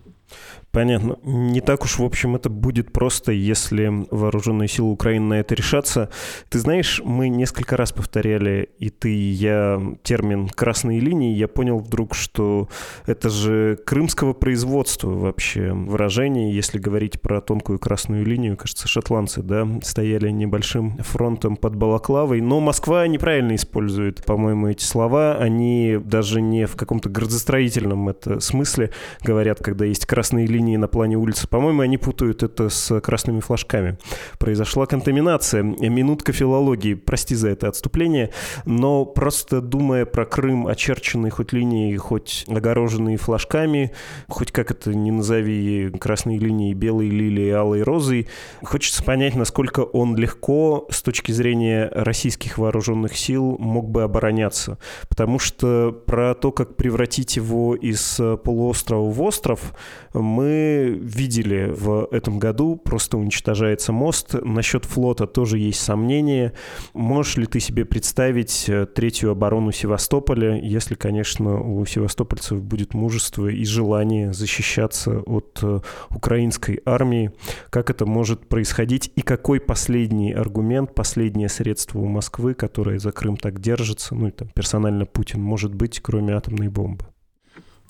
Понятно. 0.72 1.18
Не 1.24 1.62
так 1.62 1.86
уж, 1.86 2.00
в 2.00 2.04
общем, 2.04 2.36
это 2.36 2.50
будет 2.50 2.92
просто, 2.92 3.32
если 3.32 4.06
вооруженные 4.12 4.68
силы 4.68 4.92
Украины 4.92 5.26
на 5.26 5.34
это 5.36 5.56
решатся. 5.56 6.10
Ты 6.50 6.60
знаешь, 6.60 7.02
мы 7.04 7.30
несколько 7.30 7.78
раз 7.78 7.94
повторяли, 7.94 8.70
и 8.78 8.90
ты, 8.90 9.16
и 9.16 9.32
я, 9.32 9.82
термин 10.04 10.50
«красные 10.50 11.00
линии». 11.00 11.34
Я 11.34 11.48
понял 11.48 11.80
вдруг, 11.80 12.14
что 12.14 12.68
это 13.06 13.30
же 13.30 13.80
крымского 13.86 14.34
производства 14.34 15.12
вообще 15.12 15.72
выражение. 15.72 16.54
Если 16.54 16.78
говорить 16.78 17.22
про 17.22 17.40
тонкую 17.40 17.80
красную 17.80 18.26
линию, 18.26 18.58
кажется, 18.58 18.90
шотландцы, 18.90 19.44
да, 19.44 19.66
стояли 19.82 20.25
небольшим 20.32 20.98
фронтом 21.00 21.56
под 21.56 21.76
Балаклавой. 21.76 22.42
Но 22.42 22.60
Москва 22.60 23.06
неправильно 23.08 23.56
использует, 23.56 24.24
по-моему, 24.24 24.68
эти 24.68 24.84
слова. 24.84 25.36
Они 25.36 26.00
даже 26.04 26.42
не 26.42 26.66
в 26.66 26.76
каком-то 26.76 27.10
градостроительном 27.10 28.10
это 28.10 28.40
смысле 28.40 28.92
говорят, 29.22 29.60
когда 29.60 29.86
есть 29.86 30.06
красные 30.06 30.48
линии 30.48 30.78
на 30.78 30.88
плане 30.88 31.18
улицы. 31.18 31.48
По-моему, 31.48 31.82
они 31.82 31.98
путают 31.98 32.44
это 32.44 32.70
с 32.70 33.00
красными 33.02 33.40
флажками. 33.40 33.98
Произошла 34.40 34.86
контаминация. 34.86 35.64
Минутка 35.64 36.34
филологии. 36.34 36.94
Прости 36.94 37.36
за 37.36 37.50
это 37.50 37.68
отступление. 37.68 38.32
Но 38.66 39.06
просто 39.06 39.62
думая 39.62 40.06
про 40.06 40.26
Крым, 40.26 40.68
очерченный 40.68 41.30
хоть 41.30 41.54
линией, 41.54 41.96
хоть 41.98 42.46
огороженный 42.48 43.18
флажками, 43.18 43.92
хоть 44.28 44.52
как 44.52 44.72
это 44.72 44.94
не 44.94 45.12
назови, 45.12 45.92
красные 46.00 46.40
линии, 46.40 46.74
белые 46.74 47.10
лилии, 47.12 47.50
алые 47.50 47.84
розы, 47.84 48.28
хочется 48.64 49.04
понять, 49.04 49.36
насколько 49.36 49.82
он 49.82 50.15
легко 50.16 50.88
с 50.90 51.02
точки 51.02 51.32
зрения 51.32 51.90
российских 51.94 52.58
вооруженных 52.58 53.18
сил 53.18 53.58
мог 53.60 53.90
бы 53.90 54.04
обороняться. 54.04 54.78
Потому 55.10 55.40
что 55.40 55.92
про 56.06 56.34
то, 56.34 56.52
как 56.52 56.76
превратить 56.76 57.36
его 57.36 57.76
из 57.76 58.20
полуострова 58.44 59.10
в 59.10 59.22
остров, 59.22 59.74
мы 60.14 60.98
видели 61.02 61.72
в 61.72 62.08
этом 62.12 62.40
году, 62.40 62.76
просто 62.76 63.18
уничтожается 63.18 63.92
мост. 63.92 64.34
Насчет 64.34 64.86
флота 64.86 65.28
тоже 65.28 65.58
есть 65.58 65.80
сомнения. 65.80 66.54
Можешь 66.94 67.38
ли 67.38 67.46
ты 67.46 67.60
себе 67.60 67.86
представить 67.86 68.70
э, 68.70 68.86
третью 68.86 69.32
оборону 69.32 69.72
Севастополя, 69.72 70.60
если, 70.60 70.96
конечно, 70.96 71.60
у 71.60 71.86
севастопольцев 71.86 72.62
будет 72.62 72.94
мужество 72.94 73.48
и 73.48 73.64
желание 73.66 74.34
защищаться 74.34 75.20
от 75.20 75.60
э, 75.62 75.80
украинской 76.10 76.82
армии? 76.86 77.32
Как 77.70 77.90
это 77.90 78.06
может 78.06 78.48
происходить? 78.48 79.12
И 79.16 79.22
какой 79.22 79.60
последний 79.96 80.34
аргумент, 80.34 80.94
последнее 80.94 81.48
средство 81.48 82.00
у 82.00 82.06
Москвы, 82.06 82.54
которое 82.54 83.00
за 83.00 83.14
Крым 83.14 83.38
так 83.38 83.62
держится, 83.62 84.14
ну 84.14 84.28
и 84.28 84.32
там 84.32 84.50
персонально 84.50 85.06
Путин, 85.06 85.42
может 85.42 85.74
быть, 85.74 86.02
кроме 86.02 86.34
атомной 86.34 86.68
бомбы? 86.68 87.06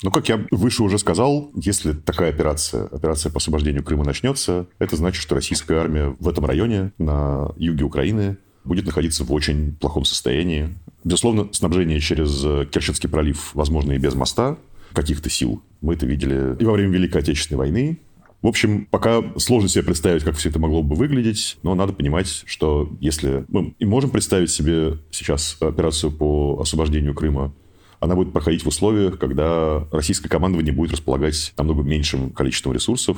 Ну, 0.04 0.12
как 0.12 0.30
я 0.30 0.46
выше 0.52 0.84
уже 0.84 1.00
сказал, 1.00 1.50
если 1.56 1.94
такая 1.94 2.30
операция, 2.30 2.86
операция 2.86 3.32
по 3.32 3.38
освобождению 3.38 3.84
Крыма 3.84 4.04
начнется, 4.04 4.68
это 4.78 4.96
значит, 4.98 5.20
что 5.20 5.34
российская 5.34 5.80
армия 5.80 6.16
в 6.20 6.30
этом 6.30 6.46
районе, 6.46 6.92
на 7.00 7.50
юге 7.58 7.86
Украины, 7.86 8.38
будет 8.66 8.86
находиться 8.86 9.24
в 9.24 9.34
очень 9.34 9.76
плохом 9.76 10.06
состоянии. 10.06 10.76
Безусловно, 11.04 11.50
снабжение 11.54 12.00
через 12.00 12.40
Керченский 12.70 13.10
пролив 13.10 13.50
возможно 13.56 13.94
и 13.94 13.98
без 13.98 14.14
моста 14.14 14.58
каких-то 14.94 15.32
сил. 15.32 15.64
Мы 15.82 15.96
это 15.96 16.06
видели 16.06 16.56
и 16.60 16.66
во 16.66 16.74
время 16.74 16.92
Великой 16.94 17.24
Отечественной 17.24 17.58
войны. 17.58 18.00
В 18.46 18.48
общем, 18.48 18.86
пока 18.92 19.24
сложно 19.38 19.68
себе 19.68 19.86
представить, 19.86 20.24
как 20.24 20.36
все 20.36 20.50
это 20.50 20.60
могло 20.60 20.84
бы 20.84 20.96
выглядеть, 20.96 21.58
но 21.64 21.74
надо 21.74 21.94
понимать, 21.94 22.44
что 22.46 22.92
если 23.00 23.44
мы 23.48 23.74
и 23.80 23.86
можем 23.86 24.12
представить 24.12 24.52
себе 24.52 25.00
сейчас 25.10 25.58
операцию 25.60 26.12
по 26.12 26.60
освобождению 26.62 27.16
Крыма 27.16 27.56
она 28.00 28.14
будет 28.14 28.34
проходить 28.34 28.64
в 28.64 28.68
условиях, 28.68 29.18
когда 29.18 29.88
российское 29.92 30.30
командование 30.30 30.72
будет 30.72 30.92
располагать 30.92 31.54
намного 31.58 31.82
меньшим 31.82 32.30
количеством 32.30 32.74
ресурсов. 32.74 33.18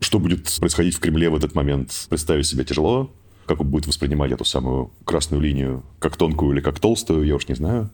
Что 0.00 0.18
будет 0.18 0.50
происходить 0.58 0.94
в 0.94 1.00
Кремле 1.00 1.28
в 1.28 1.36
этот 1.36 1.54
момент, 1.54 2.06
представить 2.08 2.46
себе 2.46 2.64
тяжело. 2.64 3.10
Как 3.44 3.60
он 3.60 3.68
будет 3.68 3.86
воспринимать 3.86 4.32
эту 4.32 4.46
самую 4.46 4.90
красную 5.04 5.42
линию, 5.42 5.82
как 5.98 6.16
тонкую 6.16 6.52
или 6.52 6.60
как 6.62 6.80
толстую, 6.80 7.26
я 7.26 7.34
уж 7.34 7.46
не 7.46 7.56
знаю. 7.56 7.90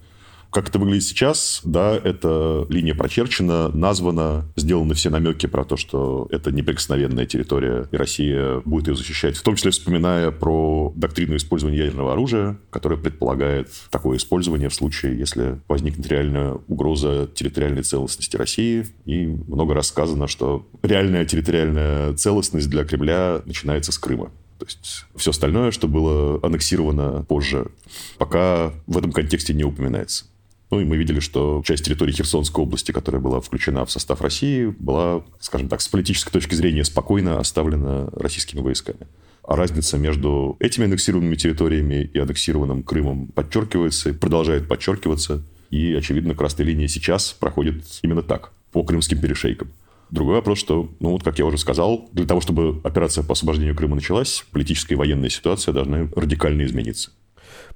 Как 0.51 0.69
это 0.69 0.79
выглядит 0.79 1.05
сейчас, 1.05 1.61
да, 1.65 1.95
эта 1.95 2.67
линия 2.71 2.95
прочерчена, 2.95 3.69
названа, 3.69 4.47
сделаны 4.57 4.95
все 4.95 5.11
намеки 5.11 5.47
про 5.47 5.65
то, 5.65 5.77
что 5.77 6.27
это 6.31 6.51
неприкосновенная 6.51 7.27
территория, 7.27 7.87
и 7.93 7.97
Россия 7.97 8.61
будет 8.65 8.89
ее 8.89 8.97
защищать, 8.97 9.37
в 9.37 9.43
том 9.43 9.57
числе 9.57 9.73
вспоминая 9.73 10.31
про 10.31 10.93
доктрину 10.97 11.37
использования 11.37 11.79
ядерного 11.79 12.13
оружия, 12.13 12.59
которая 12.71 12.99
предполагает 12.99 13.69
такое 13.91 14.17
использование 14.17 14.71
в 14.71 14.75
случае, 14.75 15.19
если 15.19 15.61
возникнет 15.69 16.07
реальная 16.07 16.59
угроза 16.67 17.29
территориальной 17.35 17.83
целостности 17.83 18.37
России. 18.37 18.87
И 19.05 19.27
много 19.27 19.75
раз 19.75 19.89
сказано, 19.89 20.29
что 20.29 20.67
реальная 20.83 21.27
территориальная 21.27 22.15
целостность 22.15 22.71
для 22.71 22.85
Кремля 22.85 23.43
начинается 23.45 23.93
с 23.93 23.99
Крыма. 23.99 24.31
То 24.59 24.65
есть 24.67 25.05
все 25.15 25.31
остальное, 25.31 25.71
что 25.71 25.87
было 25.87 26.41
аннексировано 26.43 27.25
позже, 27.29 27.71
пока 28.17 28.73
в 28.87 28.99
этом 28.99 29.13
контексте 29.13 29.55
не 29.55 29.63
упоминается. 29.63 30.25
Ну 30.71 30.81
и 30.81 30.85
мы 30.85 30.97
видели, 30.97 31.21
что 31.21 31.63
часть 31.65 31.85
территории 31.85 32.13
Херсонской 32.13 32.63
области, 32.63 32.93
которая 32.93 33.23
была 33.23 33.41
включена 33.41 33.87
в 33.87 33.91
состав 33.91 34.21
России, 34.21 34.67
была, 34.79 35.25
скажем 35.41 35.69
так, 35.69 35.81
с 35.81 35.89
политической 35.89 36.31
точки 36.31 36.55
зрения 36.55 36.85
спокойно 36.85 37.41
оставлена 37.41 38.11
российскими 38.13 38.61
войсками. 38.61 39.07
А 39.43 39.57
разница 39.57 39.97
между 39.97 40.57
этими 40.61 40.85
аннексированными 40.85 41.37
территориями 41.37 42.11
и 42.13 42.19
аннексированным 42.19 42.83
Крымом 42.83 43.29
подчеркивается 43.29 44.11
и 44.11 44.13
продолжает 44.13 44.69
подчеркиваться. 44.69 45.43
И, 45.71 45.95
очевидно, 45.95 46.35
красная 46.35 46.67
линия 46.67 46.87
сейчас 46.87 47.33
проходит 47.33 47.85
именно 48.03 48.23
так, 48.23 48.53
по 48.73 48.85
крымским 48.85 49.21
перешейкам. 49.21 49.73
Другой 50.11 50.37
вопрос, 50.37 50.59
что, 50.59 50.91
ну 51.01 51.11
вот, 51.11 51.23
как 51.23 51.39
я 51.39 51.47
уже 51.47 51.59
сказал, 51.59 52.09
для 52.13 52.27
того, 52.27 52.41
чтобы 52.41 52.81
операция 52.85 53.25
по 53.25 53.33
освобождению 53.33 53.75
Крыма 53.75 53.95
началась, 53.95 54.45
политическая 54.53 54.95
и 54.95 54.99
военная 54.99 55.29
ситуация 55.31 55.73
должны 55.73 56.11
радикально 56.15 56.65
измениться. 56.65 57.11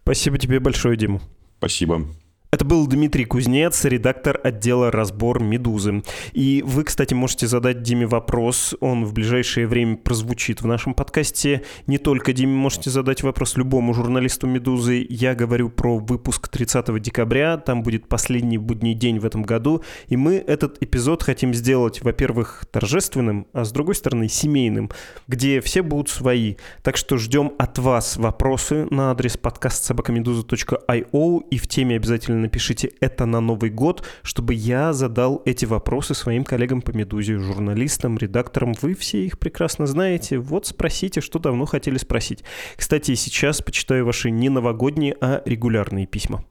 Спасибо 0.03 0.39
тебе 0.39 0.61
большое, 0.61 0.97
Дима. 0.97 1.21
Спасибо. 1.59 2.07
Это 2.55 2.67
был 2.67 2.87
Дмитрий 2.87 3.25
Кузнец, 3.25 3.83
редактор 3.87 4.39
отдела 4.45 4.91
«Разбор 4.91 5.43
Медузы». 5.43 6.03
И 6.35 6.63
вы, 6.67 6.85
кстати, 6.85 7.15
можете 7.15 7.47
задать 7.47 7.81
Диме 7.81 8.07
вопрос. 8.07 8.75
Он 8.81 9.07
в 9.07 9.15
ближайшее 9.15 9.67
время 9.67 9.97
прозвучит 9.97 10.61
в 10.61 10.67
нашем 10.67 10.93
подкасте. 10.93 11.63
Не 11.87 11.97
только 11.97 12.35
Диме 12.35 12.53
можете 12.53 12.91
задать 12.91 13.23
вопрос 13.23 13.57
любому 13.57 13.95
журналисту 13.95 14.47
«Медузы». 14.47 15.07
Я 15.09 15.35
говорю 15.35 15.71
про 15.71 15.97
выпуск 15.97 16.49
30 16.49 17.01
декабря. 17.01 17.57
Там 17.57 17.83
будет 17.83 18.07
последний 18.07 18.59
будний 18.59 18.93
день 18.93 19.19
в 19.19 19.25
этом 19.25 19.45
году. 19.45 19.83
И 20.09 20.19
мы 20.19 20.35
этот 20.35 20.77
эпизод 20.83 21.23
хотим 21.23 21.55
сделать, 21.55 22.03
во-первых, 22.03 22.67
торжественным, 22.71 23.47
а 23.55 23.65
с 23.65 23.73
другой 23.73 23.95
стороны, 23.95 24.29
семейным, 24.29 24.91
где 25.27 25.63
все 25.63 25.81
будут 25.81 26.11
свои. 26.11 26.57
Так 26.83 26.99
что 26.99 27.17
ждем 27.17 27.53
от 27.57 27.79
вас 27.79 28.19
вопросы 28.19 28.87
на 28.91 29.11
адрес 29.11 29.39
подкаст 29.39 29.85
собакамедуза.io 29.85 31.45
и 31.51 31.57
в 31.57 31.67
теме 31.67 31.97
обязательно 31.97 32.42
напишите 32.43 32.93
это 33.01 33.25
на 33.25 33.41
Новый 33.41 33.71
год, 33.71 34.07
чтобы 34.23 34.55
я 34.55 34.93
задал 34.93 35.41
эти 35.47 35.65
вопросы 35.65 36.15
своим 36.15 36.45
коллегам 36.45 36.83
по 36.83 36.91
«Медузе», 36.91 37.39
журналистам, 37.39 38.19
редакторам. 38.19 38.75
Вы 38.83 38.95
все 38.95 39.25
их 39.25 39.39
прекрасно 39.39 39.87
знаете. 39.87 40.39
Вот 40.39 40.67
спросите, 40.67 41.21
что 41.21 41.39
давно 41.39 41.65
хотели 41.65 41.97
спросить. 41.97 42.45
Кстати, 42.77 43.15
сейчас 43.15 43.63
почитаю 43.63 44.05
ваши 44.05 44.31
не 44.31 44.51
новогодние, 44.51 45.17
а 45.21 45.43
регулярные 45.47 46.07
письма. 46.07 46.45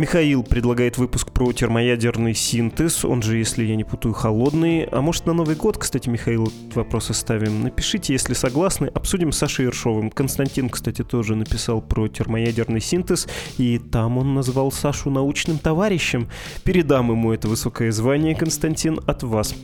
Михаил 0.00 0.42
предлагает 0.42 0.96
выпуск 0.96 1.30
про 1.30 1.52
термоядерный 1.52 2.32
синтез, 2.32 3.04
он 3.04 3.20
же, 3.20 3.36
если 3.36 3.66
я 3.66 3.76
не 3.76 3.84
путаю, 3.84 4.14
холодный. 4.14 4.84
А 4.84 5.02
может, 5.02 5.26
на 5.26 5.34
Новый 5.34 5.56
год, 5.56 5.76
кстати, 5.76 6.08
Михаил, 6.08 6.46
этот 6.46 6.74
вопрос 6.74 7.10
оставим. 7.10 7.62
Напишите, 7.64 8.14
если 8.14 8.32
согласны, 8.32 8.86
обсудим 8.86 9.30
с 9.30 9.36
Сашей 9.36 9.66
Ершовым. 9.66 10.10
Константин, 10.10 10.70
кстати, 10.70 11.04
тоже 11.04 11.36
написал 11.36 11.82
про 11.82 12.08
термоядерный 12.08 12.80
синтез, 12.80 13.28
и 13.58 13.78
там 13.78 14.16
он 14.16 14.32
назвал 14.32 14.72
Сашу 14.72 15.10
научным 15.10 15.58
товарищем. 15.58 16.30
Передам 16.64 17.10
ему 17.10 17.34
это 17.34 17.48
высокое 17.48 17.92
звание, 17.92 18.34
Константин, 18.34 19.00
от 19.06 19.22
вас. 19.22 19.54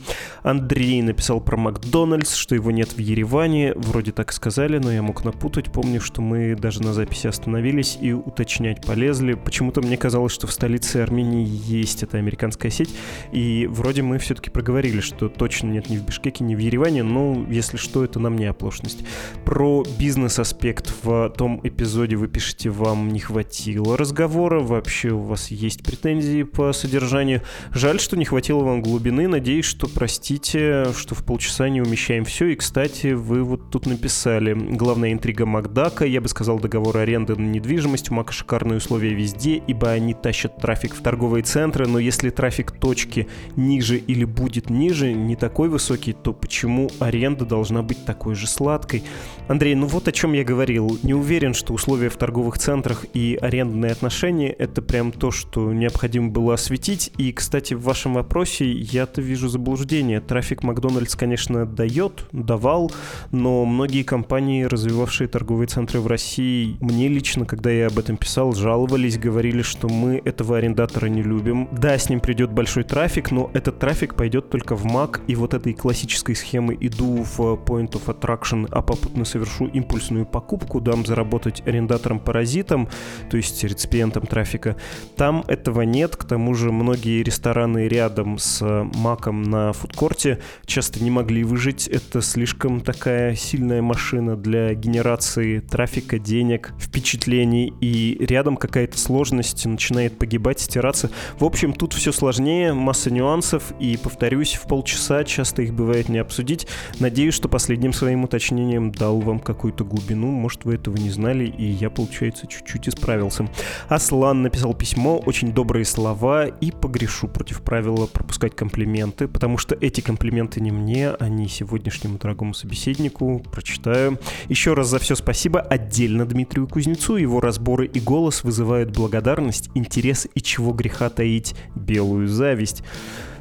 Андрей 0.43 1.01
написал 1.01 1.41
про 1.41 1.57
Макдональдс, 1.57 2.35
что 2.35 2.53
его 2.53 2.69
нет 2.69 2.89
в 2.89 2.99
Ереване. 2.99 3.73
Вроде 3.73 4.11
так 4.11 4.31
сказали, 4.31 4.77
но 4.77 4.91
я 4.91 5.01
мог 5.01 5.25
напутать. 5.25 5.71
Помню, 5.71 5.99
что 5.99 6.21
мы 6.21 6.53
даже 6.53 6.83
на 6.83 6.93
записи 6.93 7.25
остановились 7.25 7.97
и 7.99 8.13
уточнять 8.13 8.85
полезли. 8.85 9.33
Почему-то 9.33 9.81
мне 9.81 9.97
казалось, 9.97 10.26
оказалось, 10.27 10.33
что 10.33 10.47
в 10.47 10.51
столице 10.51 10.97
Армении 10.97 11.45
есть 11.45 12.03
эта 12.03 12.17
американская 12.17 12.71
сеть, 12.71 12.93
и 13.31 13.67
вроде 13.69 14.01
мы 14.01 14.17
все-таки 14.19 14.49
проговорили, 14.49 14.99
что 14.99 15.29
точно 15.29 15.69
нет 15.69 15.89
ни 15.89 15.97
в 15.97 16.05
Бишкеке, 16.05 16.43
ни 16.43 16.55
в 16.55 16.59
Ереване, 16.59 17.03
но 17.03 17.45
если 17.49 17.77
что, 17.77 18.03
это 18.03 18.19
нам 18.19 18.37
не 18.37 18.45
оплошность. 18.45 19.03
Про 19.45 19.83
бизнес-аспект 19.99 20.93
в 21.01 21.29
том 21.37 21.61
эпизоде 21.63 22.15
вы 22.15 22.27
пишете, 22.27 22.69
вам 22.69 23.09
не 23.09 23.19
хватило 23.19 23.97
разговора, 23.97 24.59
вообще 24.59 25.09
у 25.09 25.19
вас 25.19 25.51
есть 25.51 25.83
претензии 25.83 26.43
по 26.43 26.73
содержанию. 26.73 27.41
Жаль, 27.71 27.99
что 27.99 28.17
не 28.17 28.25
хватило 28.25 28.63
вам 28.63 28.81
глубины, 28.81 29.27
надеюсь, 29.27 29.65
что 29.65 29.87
простите, 29.87 30.87
что 30.95 31.15
в 31.15 31.23
полчаса 31.23 31.69
не 31.69 31.81
умещаем 31.81 32.25
все, 32.25 32.47
и, 32.47 32.55
кстати, 32.55 33.13
вы 33.13 33.43
вот 33.43 33.69
тут 33.71 33.85
написали, 33.85 34.53
главная 34.53 35.13
интрига 35.13 35.45
Макдака, 35.45 36.05
я 36.05 36.21
бы 36.21 36.27
сказал, 36.27 36.59
договор 36.59 36.97
аренды 36.97 37.35
на 37.35 37.47
недвижимость, 37.47 38.11
у 38.11 38.13
Мака 38.13 38.33
шикарные 38.33 38.77
условия 38.77 39.13
везде, 39.13 39.61
ибо 39.67 39.91
они 39.91 40.16
тащат 40.21 40.57
трафик 40.57 40.95
в 40.95 41.01
торговые 41.01 41.43
центры, 41.43 41.87
но 41.87 41.99
если 41.99 42.29
трафик 42.29 42.71
точки 42.71 43.27
ниже 43.55 43.97
или 43.97 44.25
будет 44.25 44.69
ниже, 44.69 45.13
не 45.13 45.35
такой 45.35 45.69
высокий, 45.69 46.13
то 46.13 46.33
почему 46.33 46.89
аренда 46.99 47.45
должна 47.45 47.81
быть 47.81 48.05
такой 48.05 48.35
же 48.35 48.47
сладкой? 48.47 49.03
Андрей, 49.47 49.75
ну 49.75 49.87
вот 49.87 50.07
о 50.07 50.11
чем 50.11 50.33
я 50.33 50.43
говорил. 50.43 50.99
Не 51.03 51.13
уверен, 51.13 51.53
что 51.53 51.73
условия 51.73 52.09
в 52.09 52.17
торговых 52.17 52.57
центрах 52.57 53.05
и 53.13 53.37
арендные 53.41 53.91
отношения— 53.91 54.49
это 54.59 54.81
прям 54.81 55.11
то, 55.11 55.31
что 55.31 55.71
необходимо 55.73 56.29
было 56.29 56.55
осветить. 56.55 57.11
И, 57.17 57.31
кстати, 57.31 57.73
в 57.73 57.83
вашем 57.83 58.15
вопросе 58.15 58.71
я-то 58.71 59.21
вижу 59.21 59.47
заблуждение. 59.47 60.21
Трафик 60.21 60.63
Макдональдс, 60.63 61.15
конечно, 61.15 61.65
дает, 61.65 62.25
давал, 62.31 62.91
но 63.31 63.65
многие 63.65 64.03
компании, 64.03 64.63
развивавшие 64.63 65.27
торговые 65.27 65.67
центры 65.67 65.99
в 65.99 66.07
России, 66.07 66.77
мне 66.79 67.07
лично, 67.07 67.45
когда 67.45 67.69
я 67.71 67.87
об 67.87 67.99
этом 67.99 68.17
писал, 68.17 68.53
жаловались, 68.53 69.17
говорили, 69.17 69.61
что 69.61 69.87
мы 69.87 70.06
этого 70.15 70.57
арендатора 70.57 71.07
не 71.07 71.21
любим. 71.21 71.67
Да, 71.71 71.97
с 71.97 72.09
ним 72.09 72.19
придет 72.19 72.51
большой 72.51 72.83
трафик, 72.83 73.31
но 73.31 73.51
этот 73.53 73.79
трафик 73.79 74.15
пойдет 74.15 74.49
только 74.49 74.75
в 74.75 74.85
Mac, 74.85 75.21
и 75.27 75.35
вот 75.35 75.53
этой 75.53 75.73
классической 75.73 76.35
схемы 76.35 76.77
иду 76.79 77.23
в 77.23 77.39
Point 77.39 77.91
of 77.91 78.05
Attraction, 78.05 78.67
а 78.71 78.81
попутно 78.81 79.25
совершу 79.25 79.67
импульсную 79.67 80.25
покупку, 80.25 80.79
дам 80.79 81.05
заработать 81.05 81.61
арендатором-паразитом, 81.65 82.87
то 83.29 83.37
есть 83.37 83.63
реципиентом 83.63 84.25
трафика. 84.25 84.77
Там 85.15 85.43
этого 85.47 85.81
нет, 85.81 86.15
к 86.15 86.23
тому 86.23 86.53
же 86.53 86.71
многие 86.71 87.23
рестораны 87.23 87.87
рядом 87.87 88.37
с 88.37 88.63
Маком 88.95 89.43
на 89.43 89.73
фудкорте 89.73 90.39
часто 90.65 91.03
не 91.03 91.11
могли 91.11 91.43
выжить. 91.43 91.87
Это 91.87 92.21
слишком 92.21 92.81
такая 92.81 93.35
сильная 93.35 93.81
машина 93.81 94.35
для 94.35 94.73
генерации 94.73 95.59
трафика, 95.59 96.19
денег, 96.19 96.73
впечатлений, 96.79 97.73
и 97.81 98.17
рядом 98.19 98.57
какая-то 98.57 98.97
сложность 98.97 99.65
начинает 99.65 99.96
погибать, 100.17 100.59
стираться. 100.59 101.09
В 101.39 101.43
общем, 101.43 101.73
тут 101.73 101.93
все 101.93 102.11
сложнее, 102.11 102.73
масса 102.73 103.11
нюансов, 103.11 103.73
и, 103.79 103.97
повторюсь, 103.97 104.55
в 104.55 104.67
полчаса 104.67 105.23
часто 105.23 105.63
их 105.63 105.73
бывает 105.73 106.09
не 106.09 106.19
обсудить. 106.19 106.67
Надеюсь, 106.99 107.33
что 107.33 107.49
последним 107.49 107.93
своим 107.93 108.23
уточнением 108.23 108.91
дал 108.91 109.19
вам 109.19 109.39
какую-то 109.39 109.83
глубину, 109.83 110.27
может, 110.27 110.65
вы 110.65 110.75
этого 110.75 110.95
не 110.97 111.09
знали, 111.09 111.45
и 111.45 111.65
я, 111.65 111.89
получается, 111.89 112.47
чуть-чуть 112.47 112.89
исправился. 112.89 113.49
Аслан 113.89 114.43
написал 114.43 114.73
письмо, 114.73 115.17
очень 115.25 115.51
добрые 115.53 115.85
слова, 115.85 116.45
и 116.45 116.71
погрешу 116.71 117.27
против 117.27 117.61
правила 117.61 118.05
пропускать 118.05 118.55
комплименты, 118.55 119.27
потому 119.27 119.57
что 119.57 119.75
эти 119.79 120.01
комплименты 120.01 120.61
не 120.61 120.71
мне, 120.71 121.09
а 121.09 121.29
не 121.29 121.47
сегодняшнему 121.47 122.17
дорогому 122.17 122.53
собеседнику. 122.53 123.43
Прочитаю. 123.51 124.19
Еще 124.49 124.73
раз 124.73 124.87
за 124.87 124.99
все 124.99 125.15
спасибо 125.15 125.59
отдельно 125.59 126.25
Дмитрию 126.25 126.67
Кузнецу. 126.67 127.15
Его 127.17 127.39
разборы 127.41 127.85
и 127.87 127.99
голос 127.99 128.43
вызывают 128.43 128.91
благодарность, 128.91 129.69
интерес 129.77 130.27
и 130.33 130.41
чего 130.41 130.73
греха 130.73 131.09
таить 131.09 131.55
белую 131.75 132.27
зависть. 132.27 132.83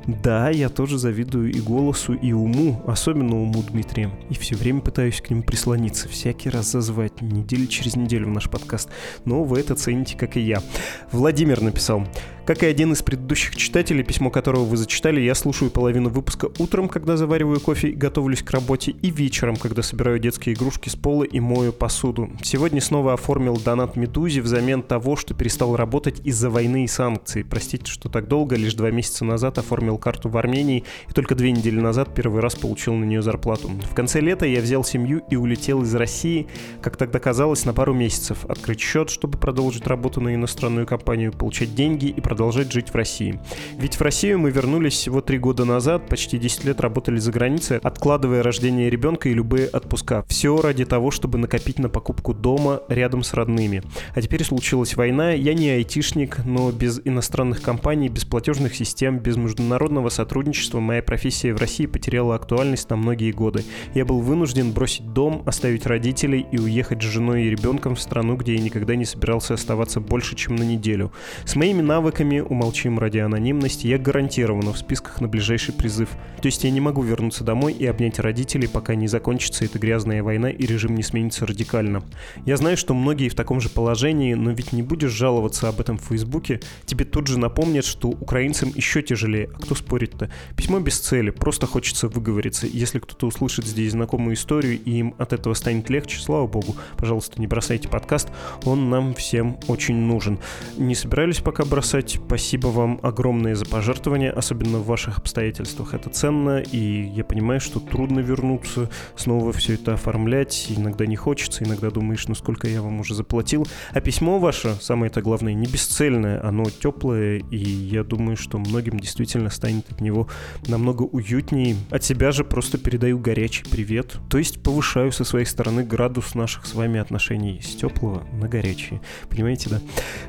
Да, 0.06 0.50
я 0.50 0.68
тоже 0.68 0.98
завидую 0.98 1.50
и 1.50 1.60
голосу, 1.60 2.14
и 2.14 2.32
уму, 2.32 2.80
особенно 2.86 3.40
уму 3.42 3.62
Дмитрия. 3.68 4.10
И 4.30 4.34
все 4.34 4.54
время 4.54 4.80
пытаюсь 4.80 5.20
к 5.20 5.30
нему 5.30 5.42
прислониться, 5.42 6.08
всякий 6.08 6.48
раз 6.48 6.70
зазвать, 6.70 7.20
недели 7.20 7.66
через 7.66 7.96
неделю 7.96 8.26
в 8.26 8.30
наш 8.30 8.48
подкаст. 8.48 8.88
Но 9.24 9.42
вы 9.42 9.58
это 9.58 9.74
цените, 9.74 10.16
как 10.16 10.36
и 10.36 10.40
я. 10.40 10.62
Владимир 11.10 11.60
написал. 11.60 12.06
Как 12.46 12.62
и 12.62 12.66
один 12.66 12.92
из 12.92 13.02
предыдущих 13.02 13.56
читателей, 13.56 14.04
письмо 14.04 14.30
которого 14.30 14.62
вы 14.62 14.76
зачитали, 14.76 15.20
я 15.20 15.34
слушаю 15.34 15.68
половину 15.68 16.10
выпуска 16.10 16.48
утром, 16.60 16.88
когда 16.88 17.16
завариваю 17.16 17.58
кофе 17.58 17.88
готовлюсь 17.90 18.44
к 18.44 18.52
работе, 18.52 18.92
и 18.92 19.10
вечером, 19.10 19.56
когда 19.56 19.82
собираю 19.82 20.20
детские 20.20 20.54
игрушки 20.54 20.88
с 20.88 20.94
пола 20.94 21.24
и 21.24 21.40
мою 21.40 21.72
посуду. 21.72 22.30
Сегодня 22.42 22.80
снова 22.80 23.14
оформил 23.14 23.56
донат 23.56 23.96
Медузе 23.96 24.42
взамен 24.42 24.84
того, 24.84 25.16
что 25.16 25.34
перестал 25.34 25.74
работать 25.74 26.20
из-за 26.24 26.48
войны 26.48 26.84
и 26.84 26.86
санкций. 26.86 27.42
Простите, 27.42 27.90
что 27.90 28.08
так 28.08 28.28
долго, 28.28 28.54
лишь 28.54 28.74
два 28.74 28.92
месяца 28.92 29.24
назад 29.24 29.58
оформил 29.58 29.98
карту 29.98 30.28
в 30.28 30.36
Армении 30.36 30.84
и 31.10 31.12
только 31.12 31.34
две 31.34 31.50
недели 31.50 31.80
назад 31.80 32.14
первый 32.14 32.40
раз 32.40 32.54
получил 32.54 32.94
на 32.94 33.02
нее 33.04 33.22
зарплату. 33.22 33.72
В 33.90 33.94
конце 33.94 34.20
лета 34.20 34.46
я 34.46 34.60
взял 34.60 34.84
семью 34.84 35.20
и 35.28 35.34
улетел 35.34 35.82
из 35.82 35.92
России, 35.96 36.46
как 36.80 36.96
тогда 36.96 37.18
казалось, 37.18 37.64
на 37.64 37.74
пару 37.74 37.92
месяцев, 37.92 38.44
открыть 38.44 38.78
счет, 38.78 39.10
чтобы 39.10 39.36
продолжить 39.36 39.88
работу 39.88 40.20
на 40.20 40.32
иностранную 40.32 40.86
компанию, 40.86 41.32
получать 41.32 41.74
деньги 41.74 42.06
и 42.06 42.20
продолжать 42.20 42.35
жить 42.72 42.90
в 42.90 42.94
России. 42.94 43.38
Ведь 43.78 43.96
в 43.96 44.00
Россию 44.02 44.38
мы 44.38 44.50
вернулись 44.50 44.94
всего 44.94 45.20
три 45.20 45.38
года 45.38 45.64
назад, 45.64 46.08
почти 46.08 46.38
10 46.38 46.64
лет 46.64 46.80
работали 46.80 47.18
за 47.18 47.32
границей, 47.32 47.78
откладывая 47.78 48.42
рождение 48.42 48.90
ребенка 48.90 49.28
и 49.28 49.34
любые 49.34 49.68
отпуска. 49.68 50.24
Все 50.28 50.60
ради 50.60 50.84
того, 50.84 51.10
чтобы 51.10 51.38
накопить 51.38 51.78
на 51.78 51.88
покупку 51.88 52.34
дома 52.34 52.82
рядом 52.88 53.22
с 53.22 53.34
родными. 53.34 53.82
А 54.14 54.22
теперь 54.22 54.44
случилась 54.44 54.96
война, 54.96 55.32
я 55.32 55.54
не 55.54 55.70
айтишник, 55.70 56.44
но 56.44 56.70
без 56.72 57.00
иностранных 57.04 57.62
компаний, 57.62 58.08
без 58.08 58.24
платежных 58.24 58.74
систем, 58.74 59.18
без 59.18 59.36
международного 59.36 60.08
сотрудничества 60.08 60.80
моя 60.80 61.02
профессия 61.02 61.54
в 61.54 61.58
России 61.58 61.86
потеряла 61.86 62.34
актуальность 62.34 62.90
на 62.90 62.96
многие 62.96 63.32
годы. 63.32 63.64
Я 63.94 64.04
был 64.04 64.20
вынужден 64.20 64.72
бросить 64.72 65.12
дом, 65.12 65.42
оставить 65.46 65.86
родителей 65.86 66.46
и 66.50 66.58
уехать 66.58 67.02
с 67.02 67.06
женой 67.06 67.44
и 67.44 67.50
ребенком 67.50 67.94
в 67.94 68.00
страну, 68.00 68.36
где 68.36 68.54
я 68.54 68.60
никогда 68.60 68.96
не 68.96 69.04
собирался 69.04 69.54
оставаться 69.54 70.00
больше, 70.00 70.34
чем 70.34 70.56
на 70.56 70.62
неделю. 70.62 71.12
С 71.44 71.56
моими 71.56 71.82
навыками, 71.82 72.25
умолчим 72.34 72.98
ради 72.98 73.18
анонимности, 73.18 73.86
я 73.86 73.98
гарантированно 73.98 74.72
в 74.72 74.78
списках 74.78 75.20
на 75.20 75.28
ближайший 75.28 75.72
призыв. 75.72 76.10
То 76.40 76.46
есть 76.46 76.64
я 76.64 76.70
не 76.70 76.80
могу 76.80 77.02
вернуться 77.02 77.44
домой 77.44 77.72
и 77.72 77.86
обнять 77.86 78.18
родителей, 78.18 78.68
пока 78.68 78.94
не 78.94 79.08
закончится 79.08 79.64
эта 79.64 79.78
грязная 79.78 80.22
война 80.22 80.50
и 80.50 80.66
режим 80.66 80.94
не 80.94 81.02
сменится 81.02 81.46
радикально. 81.46 82.02
Я 82.44 82.56
знаю, 82.56 82.76
что 82.76 82.94
многие 82.94 83.28
в 83.28 83.34
таком 83.34 83.60
же 83.60 83.68
положении, 83.68 84.34
но 84.34 84.50
ведь 84.50 84.72
не 84.72 84.82
будешь 84.82 85.10
жаловаться 85.10 85.68
об 85.68 85.80
этом 85.80 85.98
в 85.98 86.02
Фейсбуке. 86.02 86.60
Тебе 86.84 87.04
тут 87.04 87.26
же 87.26 87.38
напомнят, 87.38 87.84
что 87.84 88.08
украинцам 88.08 88.72
еще 88.74 89.02
тяжелее. 89.02 89.50
А 89.54 89.58
кто 89.58 89.74
спорит-то? 89.74 90.30
Письмо 90.56 90.80
без 90.80 90.98
цели, 90.98 91.30
просто 91.30 91.66
хочется 91.66 92.08
выговориться. 92.08 92.66
Если 92.66 92.98
кто-то 92.98 93.26
услышит 93.26 93.66
здесь 93.66 93.92
знакомую 93.92 94.34
историю 94.34 94.80
и 94.82 94.90
им 94.98 95.14
от 95.18 95.32
этого 95.32 95.54
станет 95.54 95.88
легче, 95.90 96.20
слава 96.20 96.46
богу, 96.46 96.76
пожалуйста, 96.96 97.40
не 97.40 97.46
бросайте 97.46 97.88
подкаст, 97.88 98.28
он 98.64 98.90
нам 98.90 99.14
всем 99.14 99.58
очень 99.68 99.96
нужен. 99.96 100.38
Не 100.76 100.94
собирались 100.94 101.38
пока 101.38 101.64
бросать, 101.64 102.15
спасибо 102.16 102.68
вам 102.68 102.98
огромное 103.02 103.54
за 103.54 103.64
пожертвования, 103.64 104.32
особенно 104.32 104.78
в 104.78 104.86
ваших 104.86 105.18
обстоятельствах. 105.18 105.94
Это 105.94 106.10
ценно, 106.10 106.60
и 106.60 107.10
я 107.14 107.24
понимаю, 107.24 107.60
что 107.60 107.80
трудно 107.80 108.20
вернуться, 108.20 108.90
снова 109.14 109.52
все 109.52 109.74
это 109.74 109.94
оформлять, 109.94 110.66
иногда 110.68 111.06
не 111.06 111.16
хочется, 111.16 111.64
иногда 111.64 111.90
думаешь, 111.90 112.26
ну 112.28 112.34
сколько 112.34 112.68
я 112.68 112.82
вам 112.82 113.00
уже 113.00 113.14
заплатил. 113.14 113.66
А 113.92 114.00
письмо 114.00 114.38
ваше, 114.38 114.76
самое 114.80 115.10
это 115.10 115.22
главное, 115.22 115.54
не 115.54 115.66
бесцельное, 115.66 116.44
оно 116.46 116.64
теплое, 116.64 117.42
и 117.50 117.56
я 117.56 118.04
думаю, 118.04 118.36
что 118.36 118.58
многим 118.58 118.98
действительно 118.98 119.50
станет 119.50 119.90
от 119.90 120.00
него 120.00 120.28
намного 120.66 121.02
уютнее. 121.02 121.76
От 121.90 122.04
себя 122.04 122.32
же 122.32 122.44
просто 122.44 122.78
передаю 122.78 123.18
горячий 123.18 123.64
привет, 123.64 124.18
то 124.28 124.38
есть 124.38 124.62
повышаю 124.62 125.12
со 125.12 125.24
своей 125.24 125.46
стороны 125.46 125.84
градус 125.84 126.34
наших 126.34 126.66
с 126.66 126.74
вами 126.74 127.00
отношений 127.00 127.60
с 127.62 127.74
теплого 127.76 128.24
на 128.32 128.48
горячие. 128.48 129.00
Понимаете, 129.28 129.70
да? 129.70 129.80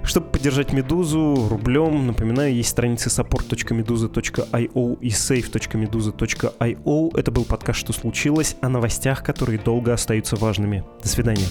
Чтобы 0.04 0.28
поддержать 0.28 0.74
Медузу 0.74 1.48
рублем, 1.78 2.08
напоминаю, 2.08 2.54
есть 2.54 2.70
страницы 2.70 3.10
support.meduza.io 3.10 5.00
и 5.00 5.10
save.meduza.io. 5.10 7.18
Это 7.18 7.32
был 7.32 7.46
подкаст 7.46 7.80
«Что 7.80 7.94
случилось?» 7.94 8.58
о 8.62 8.70
новостях, 8.70 9.24
которые 9.24 9.60
долго 9.60 9.94
остаются 9.94 10.36
важными. 10.36 10.84
До 11.02 11.08
свидания. 11.08 11.46